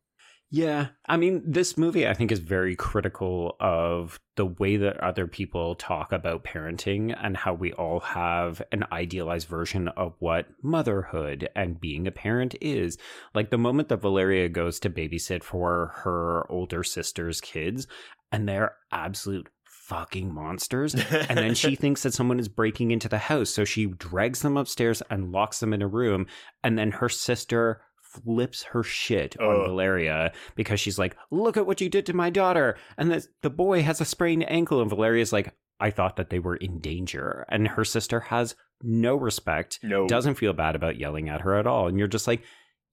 Yeah. 0.55 0.87
I 1.09 1.17
mean, 1.17 1.43
this 1.45 1.77
movie, 1.77 2.07
I 2.07 2.14
think, 2.14 2.31
is 2.31 2.38
very 2.38 2.77
critical 2.77 3.57
of 3.59 4.21
the 4.37 4.47
way 4.47 4.77
that 4.77 5.01
other 5.01 5.27
people 5.27 5.75
talk 5.75 6.12
about 6.12 6.45
parenting 6.45 7.12
and 7.21 7.37
how 7.37 7.55
we 7.55 7.73
all 7.73 7.99
have 7.99 8.62
an 8.71 8.85
idealized 8.93 9.49
version 9.49 9.88
of 9.88 10.14
what 10.21 10.47
motherhood 10.62 11.49
and 11.57 11.81
being 11.81 12.07
a 12.07 12.12
parent 12.12 12.55
is. 12.61 12.99
Like 13.35 13.51
the 13.51 13.59
moment 13.59 13.88
that 13.88 14.01
Valeria 14.01 14.49
goes 14.49 14.79
to 14.81 14.90
babysit 14.90 15.43
for 15.43 15.90
her 16.05 16.47
older 16.49 16.85
sister's 16.85 17.40
kids, 17.40 17.88
and 18.31 18.49
they're 18.49 18.77
absolute 18.93 19.49
fucking 19.64 20.33
monsters. 20.33 20.95
and 20.95 21.37
then 21.37 21.57
she 21.57 21.75
thinks 21.75 22.05
that 22.05 22.14
someone 22.14 22.38
is 22.38 22.47
breaking 22.47 22.93
into 22.93 23.09
the 23.09 23.19
house. 23.19 23.51
So 23.51 23.64
she 23.64 23.87
drags 23.87 24.43
them 24.43 24.57
upstairs 24.57 25.03
and 25.11 25.33
locks 25.33 25.59
them 25.59 25.73
in 25.73 25.83
a 25.83 25.88
room. 25.88 26.29
And 26.62 26.79
then 26.79 26.93
her 26.93 27.09
sister 27.09 27.81
flips 28.22 28.62
her 28.64 28.83
shit 28.83 29.38
on 29.40 29.61
Ugh. 29.62 29.66
Valeria 29.68 30.33
because 30.55 30.81
she's 30.81 30.98
like, 30.98 31.16
"Look 31.31 31.57
at 31.57 31.66
what 31.66 31.81
you 31.81 31.88
did 31.88 32.07
to 32.07 32.12
my 32.12 32.31
daughter," 32.31 32.77
and 32.96 33.11
the 33.11 33.27
the 33.42 33.50
boy 33.50 33.83
has 33.83 34.00
a 34.00 34.05
sprained 34.05 34.48
ankle, 34.50 34.81
and 34.81 34.88
Valeria's 34.90 35.33
like, 35.33 35.55
"I 35.81 35.90
thought 35.90 36.16
that 36.16 36.31
they 36.31 36.38
were 36.38 36.57
in 36.57 36.79
danger," 36.81 37.44
and 37.48 37.68
her 37.68 37.85
sister 37.85 38.20
has 38.20 38.55
no 38.83 39.16
respect, 39.16 39.79
No. 39.83 40.07
doesn't 40.07 40.35
feel 40.35 40.53
bad 40.53 40.77
about 40.77 40.98
yelling 40.98 41.29
at 41.29 41.40
her 41.42 41.55
at 41.57 41.66
all, 41.66 41.88
and 41.88 41.98
you're 41.98 42.09
just 42.09 42.27
like, 42.27 42.42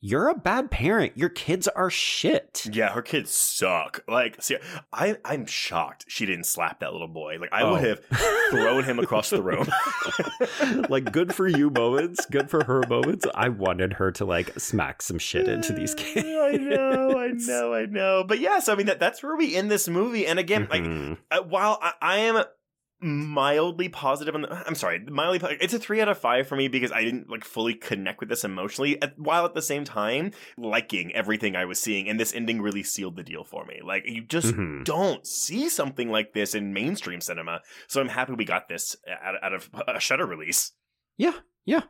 "You're 0.02 0.28
a 0.30 0.36
bad 0.36 0.72
parent. 0.72 1.14
Your 1.16 1.30
kids 1.30 1.68
are 1.70 1.90
shit." 1.90 2.68
Yeah, 2.72 2.90
her 2.90 3.02
kids 3.02 3.32
suck. 3.32 4.04
Like, 4.08 4.42
see, 4.42 4.58
I 4.92 5.18
I'm 5.24 5.46
shocked 5.46 6.06
she 6.08 6.26
didn't 6.26 6.46
slap 6.48 6.80
that 6.82 6.92
little 6.92 7.08
boy. 7.08 7.38
Like, 7.40 7.54
I 7.54 7.62
Oh. 7.62 7.72
would 7.74 7.84
have 7.84 8.04
thrown 8.50 8.84
him 8.84 9.00
across 9.00 9.30
the 9.30 9.42
room. 9.42 9.68
like 10.90 11.12
good 11.12 11.34
for 11.34 11.48
you 11.48 11.70
moments, 11.70 12.26
good 12.26 12.50
for 12.50 12.64
her 12.66 12.84
moments. 12.90 13.26
I 13.36 13.50
wanted 13.50 13.94
her 13.94 14.12
to 14.14 14.26
like 14.26 14.60
smack 14.60 15.02
some 15.02 15.20
shit 15.20 15.48
into 15.48 15.74
these 15.74 15.94
kids. 15.96 16.26
I 16.28 16.58
know, 16.58 17.18
I 17.20 17.28
know, 17.30 17.74
I 17.74 17.86
know. 17.86 18.24
But 18.28 18.40
yes, 18.40 18.68
I 18.68 18.76
mean 18.76 18.88
that 18.88 19.00
that's 19.00 19.22
where 19.24 19.36
we 19.36 19.56
end 19.56 19.70
this 19.72 19.88
movie. 19.88 20.26
And 20.28 20.40
again, 20.40 20.68
like 20.70 20.84
Mhm. 20.84 21.18
uh, 21.30 21.42
while 21.44 21.78
I, 21.82 21.94
I 22.02 22.18
am 22.20 22.44
mildly 23.02 23.90
positive 23.90 24.36
on 24.36 24.44
the 24.44 24.64
i'm 24.68 24.76
sorry 24.76 25.00
mildly 25.10 25.40
it's 25.60 25.74
a 25.74 25.80
three 25.80 26.00
out 26.02 26.08
of 26.08 26.18
five 26.18 26.48
for 26.48 26.56
me 26.56 26.68
because 26.68 26.92
i 26.92 27.04
didn't 27.04 27.30
like 27.30 27.44
fully 27.44 27.74
connect 27.74 28.20
with 28.20 28.30
this 28.30 28.44
emotionally 28.44 29.02
at, 29.02 29.18
while 29.18 29.44
at 29.44 29.54
the 29.56 29.62
same 29.62 29.84
time 29.84 30.32
liking 30.58 31.12
everything 31.16 31.56
i 31.56 31.66
was 31.66 31.80
seeing 31.82 32.08
and 32.08 32.20
this 32.20 32.34
ending 32.34 32.62
really 32.62 32.84
sealed 32.84 33.16
the 33.16 33.24
deal 33.24 33.44
for 33.44 33.66
me 33.66 33.80
like 33.84 34.04
you 34.06 34.22
just 34.24 34.54
Mhm. 34.54 34.84
don't 34.86 35.26
see 35.26 35.68
something 35.68 36.10
like 36.10 36.34
this 36.34 36.54
in 36.54 36.74
mainstream 36.74 37.22
cinema 37.22 37.62
so 37.88 38.00
i'm 38.02 38.10
happy 38.10 38.34
we 38.34 38.46
got 38.46 38.68
this 38.70 38.96
out, 39.22 39.36
out 39.44 39.54
of 39.54 39.70
a 39.88 40.00
Shudder 40.00 40.26
release 40.28 40.72
Yeah, 41.18 41.34
yeah. 41.66 41.82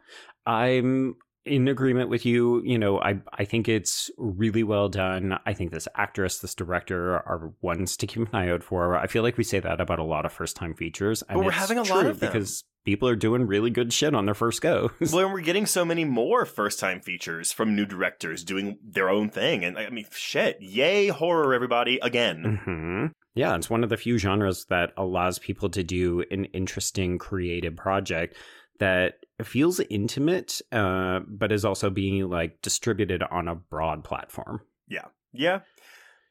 I'm 0.45 1.15
in 1.45 1.67
agreement 1.67 2.09
with 2.09 2.25
you. 2.25 2.61
You 2.63 2.77
know, 2.77 2.99
I 2.99 3.19
I 3.33 3.45
think 3.45 3.67
it's 3.67 4.09
really 4.17 4.63
well 4.63 4.89
done. 4.89 5.37
I 5.45 5.53
think 5.53 5.71
this 5.71 5.87
actress, 5.95 6.39
this 6.39 6.55
director 6.55 7.13
are 7.15 7.53
ones 7.61 7.97
to 7.97 8.07
keep 8.07 8.21
an 8.27 8.29
eye 8.33 8.49
out 8.49 8.63
for. 8.63 8.95
I 8.97 9.07
feel 9.07 9.23
like 9.23 9.37
we 9.37 9.43
say 9.43 9.59
that 9.59 9.81
about 9.81 9.99
a 9.99 10.03
lot 10.03 10.25
of 10.25 10.31
first 10.33 10.55
time 10.55 10.73
features. 10.73 11.23
And 11.23 11.37
But 11.39 11.45
we're 11.45 11.51
having 11.51 11.77
a 11.77 11.83
lot 11.83 12.05
of 12.05 12.19
them. 12.19 12.29
because 12.31 12.63
people 12.85 13.07
are 13.07 13.15
doing 13.15 13.45
really 13.45 13.69
good 13.69 13.93
shit 13.93 14.15
on 14.15 14.25
their 14.25 14.33
first 14.35 14.61
go. 14.61 14.91
well 15.13 15.31
we're 15.31 15.41
getting 15.41 15.65
so 15.67 15.85
many 15.85 16.03
more 16.03 16.45
first 16.45 16.79
time 16.79 16.99
features 16.99 17.51
from 17.51 17.75
new 17.75 17.85
directors 17.85 18.43
doing 18.43 18.79
their 18.83 19.07
own 19.07 19.29
thing 19.29 19.63
and 19.63 19.77
i 19.77 19.87
mean 19.91 20.03
shit 20.11 20.57
yay 20.59 21.09
horror 21.09 21.53
everybody 21.53 21.99
again 22.01 22.59
hmm 22.65 23.05
Yeah, 23.35 23.55
it's 23.55 23.69
one 23.69 23.83
of 23.83 23.89
the 23.89 23.97
few 23.97 24.17
genres 24.17 24.65
that 24.69 24.93
allows 24.97 25.37
people 25.37 25.69
to 25.69 25.83
do 25.83 26.23
an 26.31 26.45
interesting 26.45 27.19
creative 27.19 27.75
project 27.75 28.35
that 28.81 29.19
feels 29.43 29.79
intimate, 29.79 30.59
uh, 30.71 31.19
but 31.27 31.51
is 31.51 31.63
also 31.63 31.89
being 31.89 32.27
like 32.29 32.61
distributed 32.61 33.21
on 33.23 33.47
a 33.47 33.55
broad 33.55 34.03
platform. 34.03 34.61
Yeah. 34.87 35.05
yeah, 35.31 35.59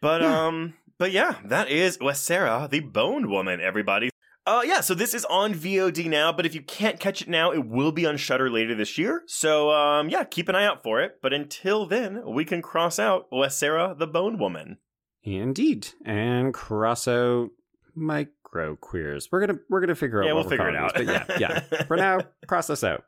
But 0.02 0.20
Yeah. 0.20 0.46
um 0.46 0.74
but 0.98 1.12
yeah, 1.12 1.36
that 1.46 1.70
is 1.70 1.96
Huesera, 1.98 2.68
the 2.68 2.80
Boned 2.80 3.26
Woman, 3.30 3.60
everybody. 3.60 4.10
Uh 4.46 4.62
yeah, 4.66 4.80
so 4.80 4.94
this 4.94 5.14
is 5.14 5.24
on 5.26 5.54
VOD 5.54 6.08
now, 6.08 6.32
but 6.32 6.44
if 6.44 6.54
you 6.54 6.62
can't 6.62 6.98
catch 7.00 7.22
it 7.22 7.28
now, 7.28 7.52
it 7.52 7.64
will 7.66 7.92
be 7.92 8.04
on 8.06 8.16
Shudder 8.16 8.50
later 8.50 8.74
this 8.74 8.98
year. 8.98 9.22
So 9.26 9.70
um 9.70 10.08
yeah, 10.10 10.24
keep 10.24 10.48
an 10.48 10.54
eye 10.56 10.66
out 10.66 10.82
for 10.82 11.00
it. 11.00 11.18
But 11.22 11.32
until 11.32 11.86
then, 11.86 12.22
we 12.26 12.44
can 12.44 12.60
cross 12.62 12.98
out 12.98 13.30
Huesera, 13.30 13.96
the 13.98 14.06
Bone 14.06 14.38
Woman. 14.38 14.78
Indeed, 15.22 15.88
and 16.04 16.52
cross 16.54 17.06
out 17.06 17.50
micro 18.50 18.76
queers. 18.76 19.28
We're 19.30 19.46
gonna 19.46 19.58
we're 19.68 19.80
gonna 19.80 19.94
figure 19.94 20.22
out. 20.22 20.26
Yeah, 20.26 20.32
what 20.32 20.46
we'll 20.46 20.58
we're 20.58 20.64
figure 20.64 20.68
it 20.68 20.76
out. 20.76 20.92
But 20.94 21.06
yeah, 21.06 21.24
yeah. 21.38 21.84
For 21.86 21.96
now, 21.96 22.20
cross 22.46 22.66
this 22.66 22.84
out. 22.84 23.04